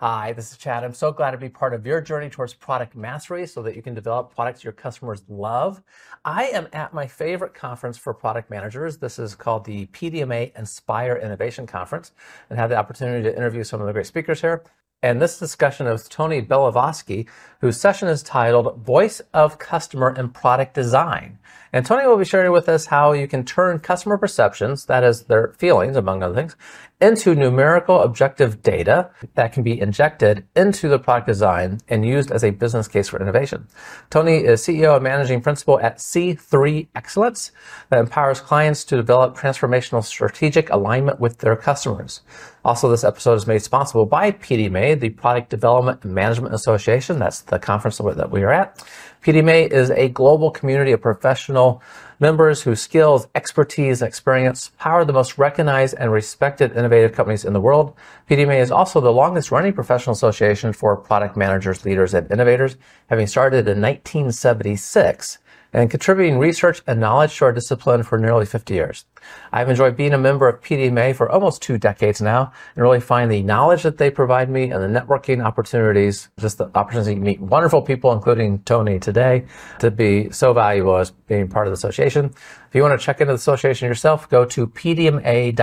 Hi, 0.00 0.32
this 0.32 0.50
is 0.50 0.56
Chad. 0.56 0.82
I'm 0.82 0.94
so 0.94 1.12
glad 1.12 1.32
to 1.32 1.36
be 1.36 1.50
part 1.50 1.74
of 1.74 1.84
your 1.84 2.00
journey 2.00 2.30
towards 2.30 2.54
product 2.54 2.96
mastery 2.96 3.46
so 3.46 3.60
that 3.60 3.76
you 3.76 3.82
can 3.82 3.92
develop 3.92 4.34
products 4.34 4.64
your 4.64 4.72
customers 4.72 5.22
love. 5.28 5.82
I 6.24 6.46
am 6.46 6.68
at 6.72 6.94
my 6.94 7.06
favorite 7.06 7.52
conference 7.52 7.98
for 7.98 8.14
product 8.14 8.48
managers. 8.48 8.96
This 8.96 9.18
is 9.18 9.34
called 9.34 9.66
the 9.66 9.84
PDMA 9.88 10.56
Inspire 10.56 11.16
Innovation 11.16 11.66
Conference 11.66 12.12
and 12.48 12.58
have 12.58 12.70
the 12.70 12.78
opportunity 12.78 13.22
to 13.24 13.36
interview 13.36 13.62
some 13.62 13.82
of 13.82 13.86
the 13.86 13.92
great 13.92 14.06
speakers 14.06 14.40
here. 14.40 14.64
And 15.02 15.20
this 15.20 15.38
discussion 15.38 15.86
is 15.86 16.08
Tony 16.08 16.42
Belilovskiy, 16.42 17.26
whose 17.60 17.80
session 17.80 18.08
is 18.08 18.22
titled 18.22 18.78
Voice 18.78 19.20
of 19.32 19.58
Customer 19.58 20.14
in 20.14 20.30
Product 20.30 20.74
Design. 20.74 21.38
And 21.72 21.86
Tony 21.86 22.06
will 22.06 22.18
be 22.18 22.24
sharing 22.24 22.52
with 22.52 22.68
us 22.68 22.86
how 22.86 23.12
you 23.12 23.28
can 23.28 23.44
turn 23.44 23.78
customer 23.78 24.18
perceptions, 24.18 24.86
that 24.86 25.04
is 25.04 25.22
their 25.24 25.54
feelings, 25.58 25.96
among 25.96 26.22
other 26.22 26.34
things, 26.34 26.56
into 27.00 27.34
numerical 27.34 28.02
objective 28.02 28.62
data 28.62 29.10
that 29.34 29.52
can 29.52 29.62
be 29.62 29.80
injected 29.80 30.46
into 30.54 30.88
the 30.88 30.98
product 30.98 31.26
design 31.26 31.80
and 31.88 32.04
used 32.04 32.30
as 32.30 32.44
a 32.44 32.50
business 32.50 32.88
case 32.88 33.08
for 33.08 33.20
innovation. 33.20 33.66
Tony 34.10 34.44
is 34.44 34.62
CEO 34.62 34.94
and 34.94 35.04
managing 35.04 35.40
principal 35.40 35.80
at 35.80 35.98
C3 35.98 36.88
Excellence 36.94 37.52
that 37.88 37.98
empowers 37.98 38.40
clients 38.40 38.84
to 38.84 38.96
develop 38.96 39.36
transformational 39.36 40.04
strategic 40.04 40.70
alignment 40.70 41.20
with 41.20 41.38
their 41.38 41.56
customers. 41.56 42.20
Also, 42.64 42.90
this 42.90 43.04
episode 43.04 43.34
is 43.34 43.46
made 43.46 43.66
possible 43.70 44.04
by 44.04 44.32
PDMA, 44.32 44.98
the 45.00 45.10
Product 45.10 45.48
Development 45.48 46.02
and 46.04 46.14
Management 46.14 46.54
Association. 46.54 47.18
That's 47.18 47.40
the 47.40 47.58
conference 47.58 47.96
that 47.98 48.30
we 48.30 48.42
are 48.42 48.52
at. 48.52 48.84
PDMA 49.22 49.70
is 49.70 49.90
a 49.90 50.08
global 50.08 50.50
community 50.50 50.92
of 50.92 51.02
professional 51.02 51.82
members 52.20 52.62
whose 52.62 52.80
skills, 52.80 53.26
expertise, 53.34 54.00
experience 54.00 54.70
power 54.78 55.04
the 55.04 55.12
most 55.12 55.36
recognized 55.36 55.94
and 55.98 56.10
respected 56.10 56.74
innovative 56.74 57.12
companies 57.12 57.44
in 57.44 57.52
the 57.52 57.60
world. 57.60 57.94
PDMA 58.30 58.60
is 58.60 58.70
also 58.70 58.98
the 58.98 59.12
longest 59.12 59.50
running 59.50 59.74
professional 59.74 60.14
association 60.14 60.72
for 60.72 60.96
product 60.96 61.36
managers, 61.36 61.84
leaders, 61.84 62.14
and 62.14 62.30
innovators, 62.32 62.76
having 63.10 63.26
started 63.26 63.68
in 63.68 63.82
1976 63.82 65.38
and 65.74 65.90
contributing 65.90 66.38
research 66.38 66.80
and 66.86 66.98
knowledge 66.98 67.36
to 67.36 67.44
our 67.44 67.52
discipline 67.52 68.02
for 68.02 68.18
nearly 68.18 68.46
50 68.46 68.72
years. 68.72 69.04
I've 69.52 69.68
enjoyed 69.68 69.96
being 69.96 70.12
a 70.12 70.18
member 70.18 70.48
of 70.48 70.60
PDMA 70.60 71.14
for 71.14 71.30
almost 71.30 71.62
two 71.62 71.78
decades 71.78 72.20
now 72.20 72.52
and 72.74 72.82
really 72.82 73.00
find 73.00 73.30
the 73.30 73.42
knowledge 73.42 73.82
that 73.82 73.98
they 73.98 74.10
provide 74.10 74.50
me 74.50 74.70
and 74.70 74.82
the 74.82 75.00
networking 75.00 75.44
opportunities, 75.44 76.28
just 76.38 76.58
the 76.58 76.70
opportunity 76.74 77.14
to 77.14 77.20
meet 77.20 77.40
wonderful 77.40 77.82
people, 77.82 78.12
including 78.12 78.60
Tony 78.60 78.98
today, 78.98 79.44
to 79.80 79.90
be 79.90 80.30
so 80.30 80.52
valuable 80.52 80.96
as 80.96 81.10
being 81.10 81.48
part 81.48 81.66
of 81.66 81.70
the 81.70 81.74
association. 81.74 82.26
If 82.70 82.76
you 82.76 82.82
want 82.82 83.00
to 83.00 83.04
check 83.04 83.20
into 83.20 83.32
the 83.32 83.36
association 83.36 83.88
yourself, 83.88 84.28
go 84.28 84.44
to 84.44 84.68
pdma.org. 84.68 85.54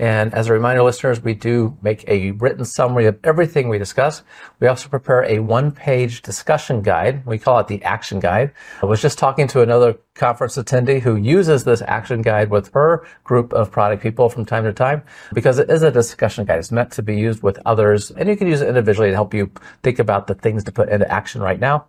And 0.00 0.34
as 0.34 0.48
a 0.48 0.52
reminder, 0.52 0.82
listeners, 0.82 1.22
we 1.22 1.34
do 1.34 1.78
make 1.82 2.04
a 2.08 2.32
written 2.32 2.64
summary 2.64 3.06
of 3.06 3.16
everything 3.22 3.68
we 3.68 3.78
discuss. 3.78 4.24
We 4.58 4.66
also 4.66 4.88
prepare 4.88 5.24
a 5.24 5.38
one 5.38 5.70
page 5.70 6.22
discussion 6.22 6.82
guide. 6.82 7.24
We 7.26 7.38
call 7.38 7.60
it 7.60 7.68
the 7.68 7.80
action 7.84 8.18
guide. 8.18 8.52
I 8.82 8.86
was 8.86 9.00
just 9.00 9.18
talking 9.18 9.46
to 9.48 9.62
another 9.62 9.98
conference 10.14 10.56
attendee 10.56 11.00
who 11.00 11.14
uses 11.14 11.62
this 11.70 11.82
action 11.86 12.22
guide 12.22 12.50
with 12.50 12.72
her 12.72 13.06
group 13.24 13.52
of 13.52 13.70
product 13.70 14.02
people 14.02 14.28
from 14.28 14.44
time 14.44 14.64
to 14.64 14.72
time 14.72 15.02
because 15.32 15.58
it 15.58 15.70
is 15.70 15.82
a 15.82 15.90
discussion 15.90 16.44
guide. 16.44 16.58
It's 16.58 16.72
meant 16.72 16.92
to 16.92 17.02
be 17.02 17.16
used 17.16 17.42
with 17.42 17.58
others 17.64 18.10
and 18.10 18.28
you 18.28 18.36
can 18.36 18.48
use 18.48 18.60
it 18.60 18.68
individually 18.68 19.10
to 19.10 19.14
help 19.14 19.32
you 19.32 19.50
think 19.82 19.98
about 19.98 20.26
the 20.26 20.34
things 20.34 20.64
to 20.64 20.72
put 20.72 20.88
into 20.88 21.10
action 21.10 21.40
right 21.40 21.60
now. 21.60 21.86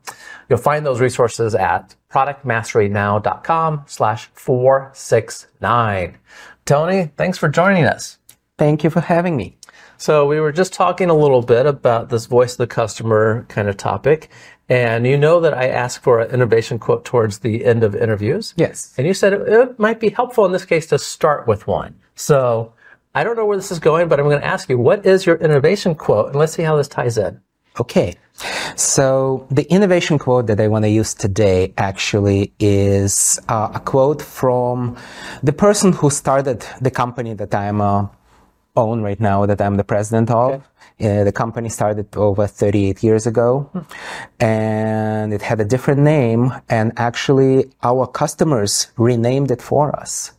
You'll 0.50 0.59
find 0.59 0.86
those 0.86 1.00
resources 1.00 1.56
at 1.56 1.96
productmasterynow.com 2.09 3.84
slash 3.88 4.30
469. 4.34 6.18
Tony, 6.66 7.12
thanks 7.18 7.38
for 7.38 7.50
joining 7.50 7.86
us. 7.86 8.18
Thank 8.58 8.84
you 8.84 8.90
for 8.90 9.02
having 9.02 9.36
me. 9.36 9.58
So 10.02 10.26
we 10.26 10.40
were 10.40 10.52
just 10.52 10.74
talking 10.74 11.12
a 11.12 11.14
little 11.14 11.44
bit 11.44 11.68
about 11.68 12.10
this 12.10 12.26
voice 12.26 12.54
of 12.54 12.58
the 12.58 12.66
customer 12.66 13.46
kind 13.50 13.70
of 13.70 13.78
topic. 13.78 14.31
And 14.68 15.06
you 15.06 15.16
know 15.16 15.40
that 15.42 15.53
I 15.53 15.68
ask 15.68 16.02
for 16.02 16.22
an 16.22 16.31
innovation 16.31 16.80
quote 16.80 17.06
towards 17.06 17.38
the 17.38 17.64
end 17.64 17.84
of 17.84 17.94
interviews. 17.94 18.56
Yes. 18.58 18.96
And 18.98 19.06
you 19.06 19.14
said 19.14 19.31
it, 19.31 19.48
it 19.48 19.78
might 19.78 20.00
be 20.00 20.09
helpful 20.09 20.44
in 20.48 20.53
this 20.53 20.66
case 20.66 20.88
to 20.88 20.98
start 20.98 21.48
with 21.48 21.68
one. 21.68 22.00
So 22.16 22.74
I 23.14 23.24
don't 23.24 23.36
know 23.36 23.46
where 23.46 23.58
this 23.58 23.72
is 23.72 23.78
going, 23.78 24.08
but 24.08 24.20
I'm 24.20 24.25
going 24.25 24.42
to 24.42 24.46
ask 24.46 24.70
you, 24.70 24.80
what 24.80 25.06
is 25.06 25.28
your 25.28 25.36
innovation 25.36 25.94
quote? 25.94 26.30
And 26.30 26.36
let's 26.36 26.54
see 26.54 26.64
how 26.64 26.75
this 26.78 26.88
ties 26.88 27.20
in. 27.20 27.40
Okay. 27.80 28.16
So 28.75 29.46
the 29.52 29.72
innovation 29.72 30.18
quote 30.18 30.48
that 30.48 30.59
I 30.59 30.68
want 30.68 30.84
to 30.84 30.90
use 30.90 31.14
today 31.14 31.75
actually 31.78 32.54
is 32.59 33.40
uh, 33.50 33.70
a 33.75 33.80
quote 33.80 34.24
from 34.24 34.98
the 35.44 35.54
person 35.54 35.94
who 35.94 36.09
started 36.09 36.66
the 36.81 36.90
company 36.90 37.36
that 37.36 37.54
I'm 37.54 37.81
uh, 37.81 38.08
own 38.76 39.02
right 39.02 39.20
now 39.20 39.46
that 39.46 39.62
I'm 39.62 39.78
the 39.78 39.84
president 39.84 40.30
of. 40.32 40.52
Okay. 40.52 41.22
Uh, 41.22 41.24
the 41.24 41.32
company 41.32 41.70
started 41.70 42.16
over 42.16 42.46
38 42.46 43.02
years 43.02 43.26
ago 43.26 43.70
and 44.40 45.34
it 45.34 45.42
had 45.42 45.59
a 45.59 45.66
different 45.66 46.02
name 46.02 46.54
and 46.70 46.94
actually 46.96 47.72
our 47.81 48.06
customers 48.06 48.92
renamed 48.98 49.50
it 49.50 49.62
for 49.62 49.96
us. 49.96 50.34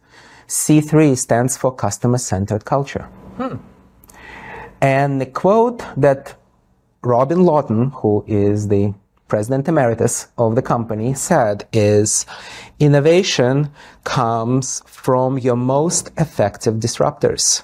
C3 0.46 1.16
stands 1.18 1.56
for 1.56 1.74
customer 1.74 2.18
centered 2.18 2.64
culture. 2.64 3.08
Hmm. 3.38 3.56
And 4.80 5.20
the 5.20 5.26
quote 5.26 5.82
that 5.96 6.36
Robin 7.02 7.44
Lawton, 7.44 7.90
who 7.90 8.24
is 8.28 8.68
the 8.68 8.94
president 9.26 9.66
emeritus 9.66 10.28
of 10.36 10.54
the 10.54 10.62
company, 10.62 11.14
said 11.14 11.66
is 11.72 12.26
innovation 12.78 13.70
comes 14.04 14.82
from 14.86 15.38
your 15.38 15.56
most 15.56 16.10
effective 16.18 16.74
disruptors. 16.74 17.62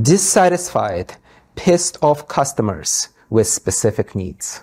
Dissatisfied, 0.00 1.16
pissed 1.54 1.98
off 2.02 2.28
customers 2.28 3.08
with 3.30 3.46
specific 3.46 4.14
needs. 4.14 4.62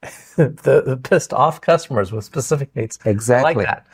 the, 0.36 0.82
the, 0.86 1.00
pissed 1.02 1.32
off 1.32 1.60
customers 1.60 2.12
with 2.12 2.24
specific 2.24 2.74
needs. 2.76 2.98
Exactly. 3.04 3.66
I 3.66 3.70
like 3.70 3.84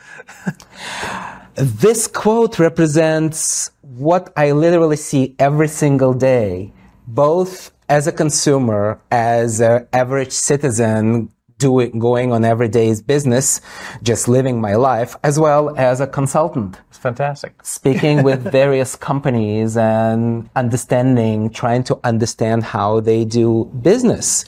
that. 1.03 1.49
this 1.55 2.07
quote 2.07 2.59
represents 2.59 3.71
what 3.81 4.31
I 4.37 4.51
literally 4.51 4.97
see 4.97 5.35
every 5.39 5.67
single 5.67 6.13
day, 6.13 6.71
both 7.07 7.71
as 7.89 8.07
a 8.07 8.11
consumer, 8.11 8.99
as 9.11 9.61
an 9.61 9.87
average 9.93 10.31
citizen 10.31 11.31
doing, 11.57 11.99
going 11.99 12.31
on 12.31 12.43
everyday's 12.43 13.01
business, 13.01 13.61
just 14.03 14.27
living 14.27 14.59
my 14.59 14.75
life, 14.75 15.15
as 15.23 15.39
well 15.39 15.75
as 15.77 16.01
a 16.01 16.07
consultant. 16.07 16.79
It's 16.89 16.97
fantastic. 16.97 17.53
Speaking 17.63 18.23
with 18.23 18.41
various 18.51 18.95
companies 18.95 19.77
and 19.77 20.49
understanding, 20.55 21.49
trying 21.49 21.83
to 21.85 21.99
understand 22.03 22.63
how 22.63 22.99
they 22.99 23.25
do 23.25 23.65
business. 23.81 24.45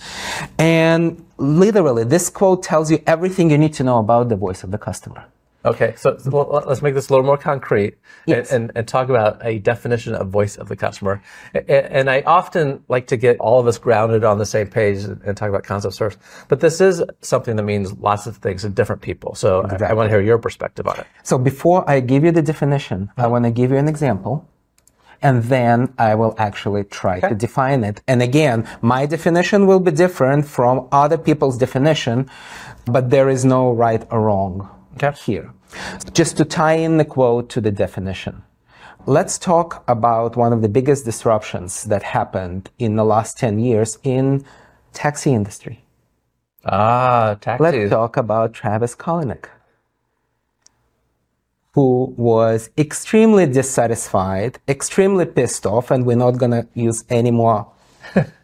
And 0.58 1.26
literally, 1.38 2.04
this 2.04 2.30
quote 2.30 2.64
tells 2.64 2.92
you 2.92 3.02
everything 3.08 3.52
you 3.52 3.58
need 3.58 3.74
to 3.76 3.84
know 3.84 4.00
about 4.00 4.30
the 4.30 4.36
voice 4.36 4.64
of 4.64 4.72
the 4.72 4.78
customer. 4.78 5.26
Okay, 5.68 5.94
so, 5.98 6.18
so 6.18 6.30
let's 6.66 6.82
make 6.82 6.94
this 6.94 7.10
a 7.10 7.14
little 7.14 7.26
more 7.26 7.38
concrete 7.38 7.96
yes. 8.26 8.52
and, 8.52 8.70
and, 8.70 8.78
and, 8.78 8.88
talk 8.88 9.10
about 9.10 9.46
a 9.46 9.60
definition 9.60 10.16
of 10.16 10.30
voice 10.30 10.56
of 10.56 10.70
the 10.70 10.78
customer. 10.78 11.22
And, 11.54 11.70
and, 11.70 12.10
I 12.10 12.22
often 12.22 12.84
like 12.88 13.08
to 13.08 13.18
get 13.18 13.38
all 13.40 13.60
of 13.60 13.68
us 13.68 13.78
grounded 13.78 14.24
on 14.24 14.38
the 14.38 14.46
same 14.46 14.68
page 14.68 15.04
and 15.04 15.36
talk 15.36 15.50
about 15.50 15.64
concepts 15.64 15.98
first. 15.98 16.20
But 16.48 16.62
this 16.62 16.80
is 16.80 17.04
something 17.22 17.58
that 17.58 17.64
means 17.64 17.92
lots 17.94 18.28
of 18.28 18.38
things 18.38 18.62
to 18.62 18.70
different 18.70 19.02
people. 19.02 19.36
So 19.36 19.60
exactly. 19.62 19.88
I, 19.88 19.90
I, 19.90 19.94
want 19.94 20.10
to 20.10 20.16
hear 20.16 20.22
your 20.22 20.38
perspective 20.38 20.88
on 20.88 21.00
it. 21.00 21.08
So 21.24 21.38
before 21.38 21.90
I 21.90 22.00
give 22.00 22.24
you 22.24 22.32
the 22.32 22.42
definition, 22.42 23.12
I 23.18 23.28
want 23.28 23.44
to 23.44 23.52
give 23.52 23.72
you 23.72 23.78
an 23.78 23.90
example. 23.90 24.48
And 25.22 25.44
then 25.44 25.94
I 25.98 26.16
will 26.16 26.36
actually 26.38 26.86
try 26.86 27.18
okay. 27.18 27.30
to 27.30 27.36
define 27.36 27.84
it. 27.84 28.02
And 28.08 28.22
again, 28.22 28.70
my 28.82 29.06
definition 29.06 29.66
will 29.66 29.80
be 29.82 29.92
different 29.92 30.46
from 30.46 30.88
other 30.92 31.18
people's 31.18 31.58
definition, 31.58 32.30
but 32.86 33.10
there 33.10 33.28
is 33.28 33.44
no 33.44 33.72
right 33.72 34.06
or 34.12 34.22
wrong 34.22 34.70
okay. 35.04 35.18
here. 35.26 35.54
Just 36.14 36.38
to 36.38 36.46
tie 36.46 36.74
in 36.74 36.98
the 36.98 37.06
quote 37.06 37.50
to 37.50 37.62
the 37.62 37.72
definition. 37.72 38.44
Let's 39.06 39.38
talk 39.38 39.84
about 39.88 40.36
one 40.36 40.52
of 40.52 40.62
the 40.62 40.70
biggest 40.70 41.06
disruptions 41.06 41.86
that 41.86 42.04
happened 42.04 42.70
in 42.78 42.96
the 42.96 43.06
last 43.06 43.38
10 43.38 43.60
years 43.60 44.00
in 44.04 44.44
taxi 44.92 45.34
industry. 45.34 45.86
Ah, 46.66 47.38
taxi. 47.40 47.64
Let's 47.64 47.90
talk 47.90 48.18
about 48.18 48.54
Travis 48.54 48.96
Kalanick, 48.96 49.46
who 51.74 52.14
was 52.18 52.70
extremely 52.78 53.46
dissatisfied, 53.46 54.60
extremely 54.68 55.26
pissed 55.26 55.66
off, 55.66 55.90
and 55.90 56.06
we're 56.06 56.18
not 56.18 56.38
going 56.38 56.52
to 56.52 56.68
use 56.74 57.06
any 57.10 57.32
more 57.32 57.72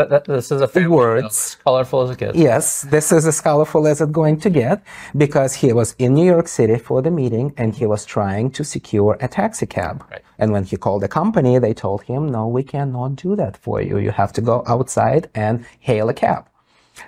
that, 0.00 0.24
that, 0.26 0.34
this 0.36 0.50
is 0.50 0.60
a 0.60 0.68
family 0.68 0.88
words. 0.88 1.26
As 1.26 1.56
colorful 1.64 2.02
as 2.02 2.10
it 2.10 2.18
gets. 2.18 2.38
Yes, 2.38 2.82
this 2.82 3.12
is 3.12 3.26
as 3.26 3.40
colorful 3.40 3.86
as 3.86 4.00
it's 4.00 4.10
going 4.10 4.40
to 4.40 4.50
get 4.50 4.82
because 5.16 5.54
he 5.54 5.72
was 5.72 5.94
in 5.98 6.14
New 6.14 6.24
York 6.24 6.48
City 6.48 6.78
for 6.78 7.02
the 7.02 7.10
meeting 7.10 7.52
and 7.56 7.74
he 7.74 7.86
was 7.86 8.04
trying 8.06 8.50
to 8.52 8.64
secure 8.64 9.18
a 9.20 9.28
taxi 9.28 9.66
cab. 9.66 10.04
Right. 10.10 10.22
And 10.38 10.52
when 10.52 10.64
he 10.64 10.76
called 10.76 11.02
the 11.02 11.08
company, 11.08 11.58
they 11.58 11.74
told 11.74 12.02
him, 12.04 12.28
no, 12.28 12.48
we 12.48 12.62
cannot 12.62 13.16
do 13.16 13.36
that 13.36 13.56
for 13.56 13.82
you. 13.82 13.98
You 13.98 14.12
have 14.12 14.32
to 14.34 14.40
go 14.40 14.64
outside 14.66 15.28
and 15.34 15.66
hail 15.80 16.08
a 16.08 16.14
cab. 16.14 16.48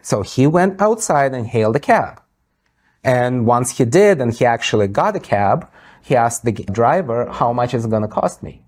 So 0.03 0.23
he 0.23 0.47
went 0.47 0.81
outside 0.81 1.35
and 1.35 1.47
hailed 1.47 1.77
a 1.77 1.81
cab. 1.81 2.21
And 3.05 3.47
once 3.47 3.79
he 3.79 3.85
did 3.85 4.21
and 4.21 4.33
he 4.33 4.45
actually 4.45 4.89
got 4.89 5.17
a 5.17 5.21
cab, 5.21 5.69
he 6.03 6.15
asked 6.17 6.45
the 6.45 6.53
driver, 6.53 7.29
how 7.31 7.53
much 7.53 7.75
is 7.75 7.85
it 7.85 7.91
going 7.91 8.03
to 8.03 8.09
cost 8.09 8.43
me? 8.43 8.63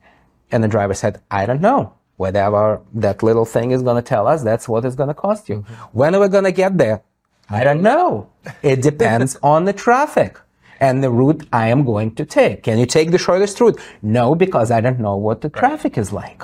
And 0.51 0.63
the 0.63 0.69
driver 0.69 0.95
said, 0.95 1.21
I 1.31 1.47
don't 1.47 1.61
know. 1.61 1.95
Whatever 2.17 2.81
that 2.95 3.23
little 3.23 3.45
thing 3.45 3.73
is 3.73 3.83
going 3.83 3.97
to 3.97 4.09
tell 4.09 4.27
us, 4.27 4.43
that's 4.43 4.69
what 4.69 4.85
it's 4.85 4.95
going 4.95 5.09
to 5.09 5.15
cost 5.15 5.49
you. 5.49 5.57
Mm-hmm. 5.57 5.99
When 5.99 6.15
are 6.15 6.21
we 6.21 6.29
going 6.29 6.45
to 6.45 6.53
get 6.53 6.79
there? 6.79 7.03
I 7.51 7.65
don't 7.65 7.83
know. 7.83 8.31
It 8.63 8.83
depends 8.83 9.37
on 9.43 9.65
the 9.65 9.73
traffic 9.73 10.39
and 10.81 11.03
the 11.03 11.11
route 11.11 11.47
I 11.53 11.69
am 11.69 11.85
going 11.85 12.15
to 12.17 12.25
take. 12.25 12.63
Can 12.63 12.79
you 12.79 12.87
take 12.87 13.11
the 13.11 13.19
shortest 13.19 13.61
route? 13.61 13.81
No, 14.03 14.35
because 14.35 14.71
I 14.71 14.81
don't 14.81 15.01
know 15.01 15.17
what 15.17 15.41
the 15.41 15.49
traffic 15.49 15.99
is 15.99 16.13
like. 16.13 16.43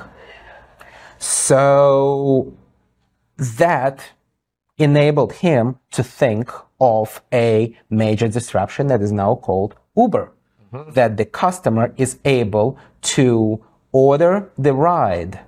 So 1.19 2.53
that 3.37 4.11
enabled 4.79 5.35
him 5.35 5.79
to 5.93 6.03
think 6.03 6.51
of 6.81 7.23
a 7.33 7.77
major 7.91 8.29
disruption 8.29 8.87
that 8.89 9.03
is 9.03 9.13
now 9.13 9.35
called 9.35 9.75
Uber. 9.97 10.33
Mm-hmm. 10.73 10.93
That 10.93 11.17
the 11.17 11.25
customer 11.25 11.93
is 11.97 12.19
able 12.25 12.79
to 13.03 13.63
order 13.93 14.51
the 14.57 14.73
ride, 14.73 15.41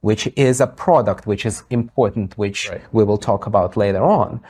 which 0.00 0.28
is 0.36 0.60
a 0.60 0.66
product 0.66 1.26
which 1.26 1.44
is 1.44 1.64
important, 1.70 2.36
which 2.38 2.70
Right. 2.70 2.80
we 2.92 3.04
will 3.04 3.18
talk 3.18 3.46
about 3.46 3.76
later 3.76 4.02
on, 4.02 4.40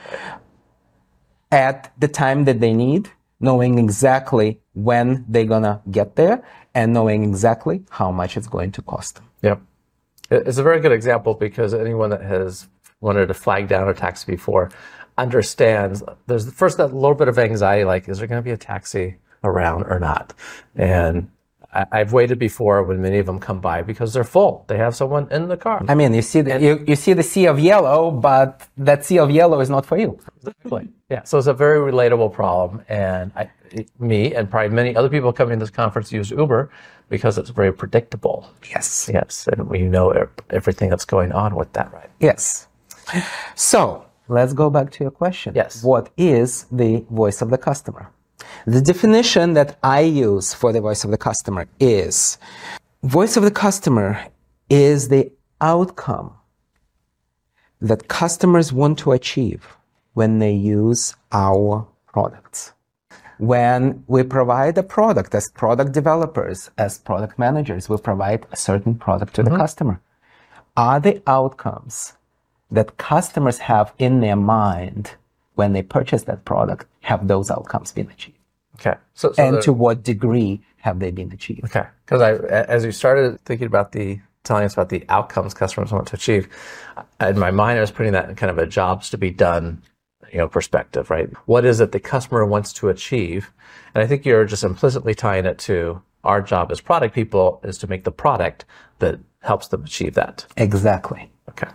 at 1.51 1.91
the 1.97 2.07
time 2.07 2.45
that 2.45 2.59
they 2.59 2.73
need, 2.73 3.09
knowing 3.39 3.79
exactly 3.79 4.59
when 4.73 5.25
they're 5.27 5.45
gonna 5.45 5.81
get 5.89 6.15
there, 6.15 6.43
and 6.75 6.93
knowing 6.93 7.23
exactly 7.23 7.83
how 7.89 8.11
much 8.11 8.37
it's 8.37 8.47
going 8.47 8.71
to 8.71 8.81
cost 8.81 9.15
them. 9.15 9.25
Yep. 9.41 9.61
It's 10.29 10.57
a 10.59 10.63
very 10.63 10.79
good 10.79 10.91
example 10.91 11.33
because 11.33 11.73
anyone 11.73 12.11
that 12.11 12.21
has 12.21 12.67
wanted 13.01 13.27
to 13.27 13.33
flag 13.33 13.67
down 13.67 13.87
a 13.89 13.93
taxi 13.93 14.31
before 14.31 14.69
understands 15.17 16.03
there's 16.27 16.49
first 16.53 16.77
that 16.77 16.93
little 16.93 17.15
bit 17.15 17.27
of 17.27 17.39
anxiety 17.39 17.83
like, 17.83 18.07
is 18.07 18.19
there 18.19 18.27
going 18.27 18.39
to 18.41 18.43
be 18.45 18.51
a 18.51 18.57
taxi 18.57 19.17
around 19.43 19.83
or 19.83 19.99
not? 19.99 20.33
And 20.75 21.29
I, 21.73 21.85
I've 21.91 22.13
waited 22.13 22.39
before 22.39 22.81
when 22.83 23.01
many 23.01 23.19
of 23.19 23.25
them 23.25 23.39
come 23.39 23.59
by 23.61 23.81
because 23.83 24.13
they're 24.13 24.23
full. 24.23 24.65
They 24.67 24.77
have 24.77 24.95
someone 24.95 25.27
in 25.31 25.47
the 25.47 25.57
car. 25.57 25.83
I 25.87 25.95
mean, 25.95 26.13
you 26.13 26.21
see 26.21 26.41
the 26.41 26.59
you, 26.59 26.83
you 26.87 26.95
see 26.95 27.13
the 27.13 27.23
sea 27.23 27.45
of 27.45 27.59
yellow, 27.59 28.11
but 28.11 28.67
that 28.77 29.05
sea 29.05 29.19
of 29.19 29.29
yellow 29.31 29.59
is 29.59 29.69
not 29.69 29.85
for 29.85 29.97
you. 29.97 30.19
Exactly. 30.37 30.89
Yeah. 31.09 31.23
So 31.23 31.37
it's 31.37 31.47
a 31.47 31.53
very 31.53 31.79
relatable 31.91 32.33
problem. 32.33 32.83
And 32.89 33.31
I, 33.35 33.49
it- 33.71 33.89
me 33.99 34.33
and 34.33 34.49
probably 34.49 34.75
many 34.75 34.95
other 34.95 35.09
people 35.09 35.31
coming 35.31 35.59
to 35.59 35.63
this 35.65 35.69
conference 35.69 36.11
use 36.11 36.31
Uber 36.31 36.71
because 37.09 37.37
it's 37.37 37.49
very 37.51 37.71
predictable. 37.73 38.49
Yes. 38.69 39.09
Yes. 39.13 39.47
And 39.51 39.67
we 39.69 39.81
know 39.83 40.27
everything 40.49 40.89
that's 40.89 41.05
going 41.05 41.31
on 41.31 41.55
with 41.55 41.71
that, 41.73 41.91
right? 41.93 42.09
Yes. 42.19 42.67
So 43.55 44.05
let's 44.27 44.53
go 44.53 44.69
back 44.69 44.91
to 44.91 45.03
your 45.03 45.11
question. 45.11 45.53
Yes. 45.55 45.83
What 45.83 46.09
is 46.17 46.65
the 46.71 47.05
voice 47.09 47.41
of 47.41 47.49
the 47.49 47.57
customer? 47.57 48.11
The 48.65 48.81
definition 48.81 49.53
that 49.53 49.77
I 49.83 50.01
use 50.01 50.53
for 50.53 50.73
the 50.73 50.81
voice 50.81 51.03
of 51.03 51.11
the 51.11 51.17
customer 51.17 51.67
is 51.79 52.37
voice 53.03 53.37
of 53.37 53.43
the 53.43 53.51
customer 53.51 54.25
is 54.69 55.07
the 55.07 55.31
outcome 55.61 56.33
that 57.79 58.07
customers 58.09 58.73
want 58.73 58.99
to 58.99 59.13
achieve 59.13 59.65
when 60.13 60.39
they 60.39 60.51
use 60.51 61.15
our 61.31 61.87
products. 62.07 62.73
When 63.37 64.03
we 64.07 64.23
provide 64.23 64.77
a 64.77 64.83
product 64.83 65.33
as 65.33 65.49
product 65.51 65.93
developers, 65.93 66.69
as 66.77 66.97
product 66.97 67.39
managers, 67.39 67.87
we 67.87 67.97
provide 67.97 68.45
a 68.51 68.57
certain 68.57 68.95
product 68.95 69.35
to 69.35 69.43
the 69.43 69.51
mm-hmm. 69.51 69.59
customer. 69.59 70.01
Are 70.75 70.99
the 70.99 71.21
outcomes 71.25 72.13
that 72.69 72.97
customers 72.97 73.59
have 73.59 73.93
in 73.97 74.19
their 74.19 74.35
mind 74.35 75.15
when 75.55 75.71
they 75.71 75.81
purchase 75.81 76.23
that 76.23 76.43
product, 76.43 76.85
have 77.01 77.27
those 77.27 77.49
outcomes 77.49 77.93
been 77.93 78.09
achieved? 78.09 78.38
Okay. 78.79 78.97
So, 79.13 79.31
so 79.33 79.43
and 79.43 79.57
the- 79.57 79.61
to 79.61 79.73
what 79.73 80.03
degree 80.03 80.61
have 80.81 80.99
they 80.99 81.11
been 81.11 81.31
achieved? 81.31 81.65
Okay, 81.65 81.85
because 82.05 82.21
I, 82.21 82.33
as 82.33 82.85
you 82.85 82.91
started 82.91 83.39
thinking 83.45 83.67
about 83.67 83.91
the 83.91 84.19
telling 84.43 84.63
us 84.63 84.73
about 84.73 84.89
the 84.89 85.03
outcomes 85.09 85.53
customers 85.53 85.91
want 85.91 86.07
to 86.07 86.15
achieve, 86.15 86.47
in 87.19 87.37
my 87.37 87.51
mind 87.51 87.77
I 87.77 87.81
was 87.81 87.91
putting 87.91 88.13
that 88.13 88.29
in 88.29 88.35
kind 88.35 88.49
of 88.49 88.57
a 88.57 88.65
jobs 88.65 89.09
to 89.09 89.17
be 89.17 89.29
done, 89.31 89.81
you 90.31 90.37
know, 90.37 90.47
perspective, 90.47 91.09
right? 91.09 91.29
What 91.45 91.65
is 91.65 91.81
it 91.81 91.91
the 91.91 91.99
customer 91.99 92.45
wants 92.45 92.71
to 92.73 92.89
achieve? 92.89 93.51
And 93.93 94.01
I 94.01 94.07
think 94.07 94.25
you're 94.25 94.45
just 94.45 94.63
implicitly 94.63 95.13
tying 95.13 95.45
it 95.45 95.59
to 95.59 96.01
our 96.23 96.41
job 96.41 96.71
as 96.71 96.81
product 96.81 97.13
people 97.13 97.59
is 97.63 97.77
to 97.79 97.87
make 97.87 98.03
the 98.05 98.11
product 98.11 98.65
that 98.99 99.19
helps 99.41 99.67
them 99.67 99.83
achieve 99.83 100.13
that. 100.15 100.45
Exactly. 100.57 101.29
Okay, 101.49 101.67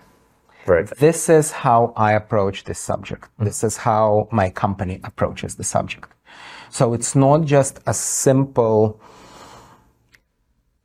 very 0.65 0.85
good. 0.85 0.97
This 0.99 1.29
is 1.29 1.50
how 1.50 1.93
I 1.97 2.12
approach 2.12 2.65
this 2.65 2.79
subject. 2.79 3.29
Mm. 3.39 3.45
This 3.45 3.62
is 3.62 3.77
how 3.77 4.29
my 4.33 4.49
company 4.49 5.00
approaches 5.05 5.57
the 5.57 5.65
subject. 5.65 6.11
So 6.75 6.93
it's 6.93 7.15
not 7.15 7.44
just 7.44 7.79
a 7.87 7.94
simple, 7.94 9.00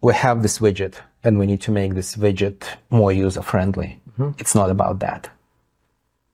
we 0.02 0.14
have 0.14 0.44
this 0.44 0.60
widget 0.60 1.00
and 1.24 1.40
we 1.40 1.48
need 1.48 1.62
to 1.62 1.72
make 1.72 1.96
this 1.96 2.16
widget 2.16 2.64
more 2.92 3.12
user 3.12 3.42
friendly. 3.42 4.00
Mm-hmm. 4.12 4.38
It's 4.38 4.54
not 4.54 4.70
about 4.70 5.00
that. 5.00 5.32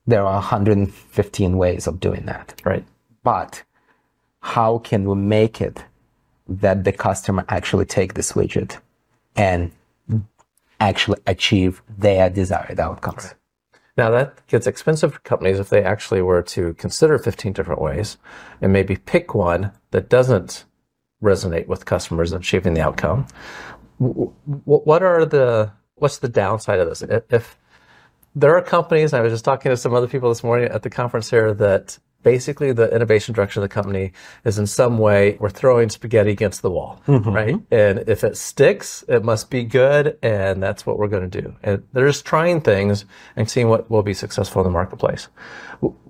There 0.06 0.25
are 0.25 0.34
115 0.34 1.57
ways 1.57 1.88
of 1.88 2.02
doing 2.02 2.25
that. 2.25 2.62
Right. 2.66 2.86
But 3.24 3.63
how 4.42 4.80
can 4.80 5.07
we 5.07 5.16
make 5.16 5.62
it 5.62 5.86
that 6.50 6.84
the 6.84 6.92
customer 6.92 7.46
actually 7.48 7.86
take 7.86 8.13
this 8.13 8.34
widget 8.34 8.78
and 9.38 9.72
actually 10.81 11.19
achieve 11.28 11.81
their 11.98 12.30
desired 12.30 12.81
outcomes? 12.81 13.34
Now 13.97 14.09
that 14.12 14.45
gets 14.47 14.68
expensive 14.68 15.13
for 15.13 15.19
companies 15.21 15.59
if 15.59 15.69
they 15.69 15.83
actually 15.83 16.21
were 16.21 16.42
to 16.44 16.74
consider 16.74 17.18
15 17.18 17.53
different 17.53 17.81
ways 17.81 18.18
and 18.62 18.74
maybe 18.74 18.97
pick 18.97 19.33
one 19.33 19.71
that 19.92 20.09
doesn't 20.09 20.65
resonate 21.24 21.68
with 21.68 21.86
customers 21.86 22.31
and 22.31 22.42
achieving 22.42 22.74
the 22.74 22.81
outcome. 22.81 23.27
What 23.97 25.01
are 25.01 25.25
the 25.25 25.71
what's 25.95 26.18
the 26.18 26.27
downside 26.27 26.80
of 26.80 26.89
this? 26.89 27.01
If 27.30 27.57
there 28.36 28.56
are 28.57 28.62
companies, 28.62 29.13
I 29.13 29.21
was 29.21 29.31
just 29.31 29.45
talking 29.45 29.69
to 29.69 29.77
some 29.77 29.94
other 29.94 30.07
people 30.07 30.27
this 30.27 30.44
morning 30.44 30.69
at 30.69 30.83
the 30.83 30.89
conference 30.89 31.30
here 31.30 31.53
that 31.53 31.97
basically 32.25 32.74
the 32.74 32.94
innovation 32.94 33.36
direction 33.36 33.62
of 33.62 33.69
the 33.69 33.74
company 33.74 34.12
is 34.44 34.57
in 34.57 34.66
some 34.66 34.98
way 34.98 35.38
we're 35.39 35.50
throwing 35.50 35.89
spaghetti 35.89 36.31
against 36.31 36.63
the 36.63 36.72
wall, 36.72 37.00
mm-hmm. 37.07 37.30
right? 37.30 37.56
And 37.69 38.04
if 38.07 38.24
it 38.24 38.36
sticks, 38.36 39.06
it 39.07 39.24
must 39.24 39.51
be 39.51 39.63
good, 39.63 40.18
and 40.24 40.62
that's 40.62 40.88
what 40.88 40.98
we're 40.98 41.07
going 41.07 41.30
to 41.30 41.42
do. 41.42 41.56
And 41.62 41.83
they're 41.94 42.07
just 42.07 42.25
trying 42.25 42.62
things 42.62 43.06
and 43.36 43.48
seeing 43.48 43.69
what 43.69 43.89
will 43.92 44.01
be 44.01 44.16
successful 44.16 44.62
in 44.62 44.66
the 44.66 44.72
marketplace. 44.72 45.27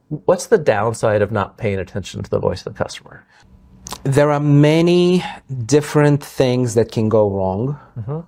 What's 0.07 0.47
the 0.47 0.57
downside 0.57 1.21
of 1.21 1.31
not 1.31 1.57
paying 1.57 1.79
attention 1.79 2.23
to 2.23 2.29
the 2.29 2.39
voice 2.39 2.65
of 2.65 2.73
the 2.73 2.83
customer? 2.83 3.27
There 4.03 4.31
are 4.31 4.39
many 4.39 5.21
different 5.65 6.23
things 6.23 6.75
that 6.75 6.91
can 6.93 7.09
go 7.09 7.29
wrong 7.29 7.77
mm-hmm. 7.99 8.21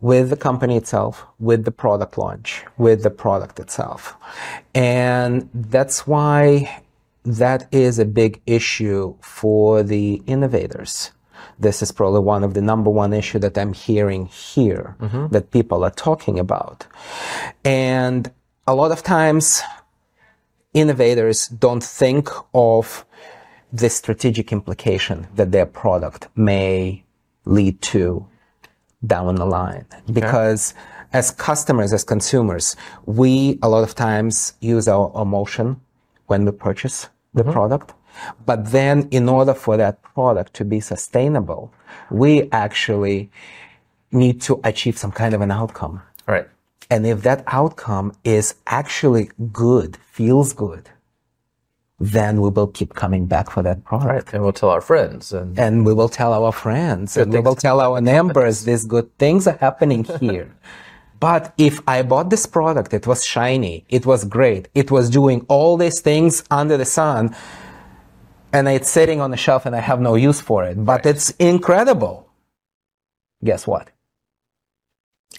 with 0.00 0.30
the 0.30 0.36
company 0.36 0.76
itself, 0.76 1.24
with 1.38 1.64
the 1.64 1.70
product 1.70 2.18
launch, 2.18 2.64
with 2.76 3.04
the 3.04 3.10
product 3.10 3.60
itself. 3.60 4.16
And 4.74 5.48
that's 5.54 6.08
why 6.08 6.82
that 7.24 7.68
is 7.72 7.98
a 7.98 8.04
big 8.04 8.40
issue 8.46 9.16
for 9.20 9.82
the 9.82 10.22
innovators. 10.26 11.12
This 11.58 11.82
is 11.82 11.92
probably 11.92 12.20
one 12.20 12.44
of 12.44 12.54
the 12.54 12.62
number 12.62 12.90
one 12.90 13.12
issue 13.12 13.38
that 13.40 13.56
I'm 13.58 13.72
hearing 13.72 14.26
here 14.26 14.96
mm-hmm. 15.00 15.28
that 15.28 15.50
people 15.50 15.84
are 15.84 15.90
talking 15.90 16.38
about. 16.38 16.86
And 17.64 18.30
a 18.66 18.74
lot 18.74 18.92
of 18.92 19.02
times 19.02 19.62
innovators 20.72 21.48
don't 21.48 21.82
think 21.82 22.28
of 22.54 23.04
the 23.72 23.90
strategic 23.90 24.52
implication 24.52 25.28
that 25.34 25.52
their 25.52 25.66
product 25.66 26.28
may 26.34 27.04
lead 27.44 27.80
to 27.82 28.26
down 29.06 29.36
the 29.36 29.46
line. 29.46 29.86
Because 30.12 30.74
as 31.12 31.30
customers, 31.30 31.92
as 31.92 32.04
consumers, 32.04 32.76
we 33.06 33.58
a 33.62 33.68
lot 33.68 33.82
of 33.82 33.94
times 33.94 34.54
use 34.60 34.88
our 34.88 35.12
emotion 35.20 35.80
when 36.30 36.44
we 36.44 36.52
purchase 36.52 37.08
the 37.34 37.42
mm-hmm. 37.42 37.52
product. 37.52 37.92
But 38.46 38.70
then 38.70 39.08
in 39.10 39.28
order 39.28 39.54
for 39.54 39.76
that 39.76 40.02
product 40.02 40.54
to 40.54 40.64
be 40.64 40.80
sustainable, 40.80 41.72
we 42.10 42.48
actually 42.52 43.30
need 44.12 44.40
to 44.42 44.60
achieve 44.64 44.96
some 44.96 45.12
kind 45.12 45.34
of 45.34 45.40
an 45.40 45.50
outcome. 45.50 46.02
Right. 46.26 46.48
And 46.90 47.06
if 47.06 47.22
that 47.22 47.44
outcome 47.46 48.12
is 48.24 48.54
actually 48.66 49.30
good, 49.52 49.96
feels 50.18 50.52
good, 50.52 50.90
then 52.00 52.40
we 52.40 52.48
will 52.48 52.66
keep 52.66 52.94
coming 52.94 53.26
back 53.26 53.50
for 53.50 53.62
that 53.62 53.84
product. 53.84 54.26
Right. 54.26 54.34
And 54.34 54.42
we'll 54.42 54.52
tell 54.52 54.70
our 54.70 54.80
friends 54.80 55.32
and 55.32 55.58
And 55.58 55.84
we 55.86 55.92
will 55.92 56.08
tell 56.08 56.32
our 56.32 56.52
friends 56.52 57.16
and 57.16 57.32
we 57.32 57.40
will 57.40 57.54
tell 57.54 57.80
our 57.80 58.00
neighbors 58.12 58.64
these 58.64 58.84
good 58.84 59.16
things 59.18 59.46
are 59.46 59.58
happening 59.60 60.04
here. 60.04 60.50
But 61.20 61.52
if 61.58 61.80
I 61.86 62.02
bought 62.02 62.30
this 62.30 62.46
product, 62.46 62.94
it 62.94 63.06
was 63.06 63.24
shiny, 63.24 63.84
it 63.90 64.06
was 64.06 64.24
great, 64.24 64.68
it 64.74 64.90
was 64.90 65.10
doing 65.10 65.44
all 65.48 65.76
these 65.76 66.00
things 66.00 66.42
under 66.50 66.76
the 66.78 66.86
sun, 66.86 67.36
and 68.52 68.66
it's 68.68 68.90
sitting 68.90 69.20
on 69.20 69.30
the 69.30 69.36
shelf 69.36 69.66
and 69.66 69.76
I 69.76 69.80
have 69.80 70.00
no 70.00 70.14
use 70.14 70.40
for 70.40 70.64
it, 70.64 70.84
but 70.84 71.06
it's 71.06 71.30
incredible. 71.38 72.28
Guess 73.44 73.66
what? 73.66 73.90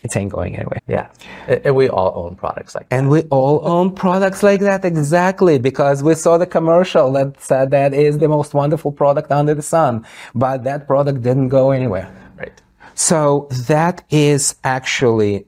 It 0.04 0.16
ain't 0.16 0.32
going 0.32 0.56
anywhere. 0.56 0.80
yeah. 0.88 1.10
And 1.48 1.62
and 1.66 1.76
we 1.76 1.88
all 1.90 2.14
own 2.16 2.36
products 2.36 2.74
like 2.74 2.90
that. 2.90 2.96
And 2.96 3.10
we 3.10 3.22
all 3.24 3.62
own 3.68 3.94
products 3.94 4.42
like 4.42 4.62
that 4.62 4.84
exactly 4.84 5.60
because 5.60 6.02
we 6.02 6.16
saw 6.16 6.38
the 6.38 6.48
commercial 6.48 7.12
that 7.14 7.40
said 7.40 7.72
that 7.72 7.94
is 7.94 8.18
the 8.18 8.28
most 8.28 8.54
wonderful 8.54 8.92
product 8.92 9.32
under 9.32 9.54
the 9.54 9.62
sun, 9.62 10.06
but 10.34 10.64
that 10.64 10.88
product 10.88 11.22
didn't 11.22 11.50
go 11.50 11.72
anywhere. 11.72 12.12
Right. 12.36 12.60
So 12.96 13.48
that 13.68 14.04
is 14.10 14.56
actually 14.64 15.46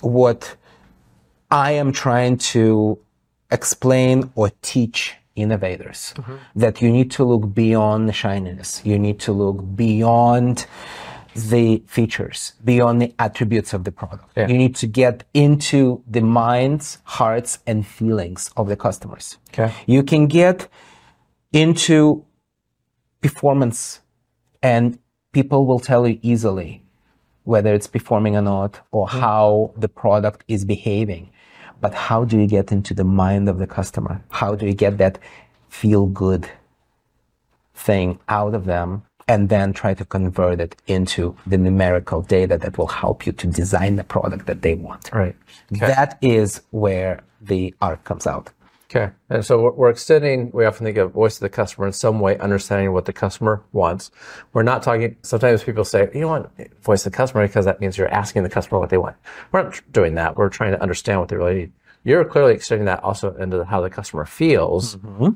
what 0.00 0.56
I 1.50 1.72
am 1.72 1.92
trying 1.92 2.38
to 2.38 2.98
explain 3.50 4.30
or 4.34 4.50
teach 4.62 5.16
innovators 5.34 6.14
mm-hmm. 6.16 6.36
that 6.56 6.82
you 6.82 6.90
need 6.90 7.10
to 7.12 7.24
look 7.24 7.54
beyond 7.54 8.08
the 8.08 8.12
shininess. 8.12 8.82
You 8.84 8.98
need 8.98 9.18
to 9.20 9.32
look 9.32 9.76
beyond 9.76 10.66
the 11.34 11.82
features, 11.86 12.54
beyond 12.64 13.00
the 13.00 13.14
attributes 13.18 13.72
of 13.72 13.84
the 13.84 13.92
product. 13.92 14.24
Yeah. 14.36 14.48
You 14.48 14.58
need 14.58 14.74
to 14.76 14.86
get 14.86 15.24
into 15.34 16.02
the 16.08 16.20
minds, 16.20 16.98
hearts, 17.04 17.60
and 17.66 17.86
feelings 17.86 18.50
of 18.56 18.68
the 18.68 18.76
customers. 18.76 19.38
Okay. 19.50 19.72
You 19.86 20.02
can 20.02 20.26
get 20.26 20.68
into 21.52 22.24
performance 23.20 24.00
and 24.62 24.98
people 25.32 25.66
will 25.66 25.78
tell 25.78 26.06
you 26.06 26.18
easily 26.22 26.82
whether 27.52 27.72
it's 27.72 27.86
performing 27.86 28.36
or 28.36 28.42
not 28.42 28.72
or 28.90 29.06
mm-hmm. 29.06 29.20
how 29.20 29.72
the 29.74 29.88
product 29.88 30.44
is 30.48 30.66
behaving. 30.66 31.30
But 31.80 31.94
how 31.94 32.20
do 32.24 32.38
you 32.38 32.46
get 32.46 32.70
into 32.72 32.92
the 32.92 33.04
mind 33.04 33.48
of 33.48 33.56
the 33.58 33.66
customer? 33.66 34.22
How 34.28 34.54
do 34.54 34.66
you 34.66 34.74
get 34.74 34.98
that 34.98 35.18
feel 35.70 36.04
good 36.06 36.50
thing 37.74 38.18
out 38.28 38.54
of 38.54 38.66
them 38.66 39.02
and 39.28 39.48
then 39.48 39.72
try 39.72 39.94
to 39.94 40.04
convert 40.04 40.60
it 40.60 40.76
into 40.86 41.36
the 41.46 41.56
numerical 41.56 42.20
data 42.22 42.58
that 42.58 42.76
will 42.76 42.92
help 43.04 43.26
you 43.26 43.32
to 43.32 43.46
design 43.46 43.96
the 43.96 44.04
product 44.04 44.46
that 44.46 44.60
they 44.62 44.74
want. 44.74 45.10
Right. 45.12 45.36
Okay. 45.74 45.86
That 45.86 46.18
is 46.20 46.62
where 46.70 47.22
the 47.40 47.74
art 47.80 48.04
comes 48.04 48.26
out. 48.26 48.50
Okay. 48.90 49.12
And 49.28 49.44
so 49.44 49.70
we're 49.70 49.90
extending, 49.90 50.50
we 50.52 50.64
often 50.64 50.86
think 50.86 50.96
of 50.96 51.12
voice 51.12 51.36
of 51.36 51.40
the 51.40 51.50
customer 51.50 51.86
in 51.86 51.92
some 51.92 52.20
way, 52.20 52.38
understanding 52.38 52.92
what 52.92 53.04
the 53.04 53.12
customer 53.12 53.62
wants. 53.72 54.10
We're 54.54 54.62
not 54.62 54.82
talking, 54.82 55.16
sometimes 55.22 55.62
people 55.62 55.84
say, 55.84 56.08
you 56.14 56.26
want 56.26 56.48
voice 56.82 57.04
of 57.04 57.12
the 57.12 57.16
customer 57.16 57.46
because 57.46 57.66
that 57.66 57.80
means 57.80 57.98
you're 57.98 58.08
asking 58.08 58.44
the 58.44 58.48
customer 58.48 58.80
what 58.80 58.88
they 58.88 58.96
want. 58.96 59.16
We're 59.52 59.64
not 59.64 59.80
doing 59.92 60.14
that. 60.14 60.38
We're 60.38 60.48
trying 60.48 60.72
to 60.72 60.80
understand 60.80 61.20
what 61.20 61.28
they 61.28 61.36
really 61.36 61.54
need. 61.54 61.72
You're 62.02 62.24
clearly 62.24 62.54
extending 62.54 62.86
that 62.86 63.04
also 63.04 63.34
into 63.34 63.62
how 63.64 63.82
the 63.82 63.90
customer 63.90 64.24
feels. 64.24 64.96
Mm-hmm 64.96 65.30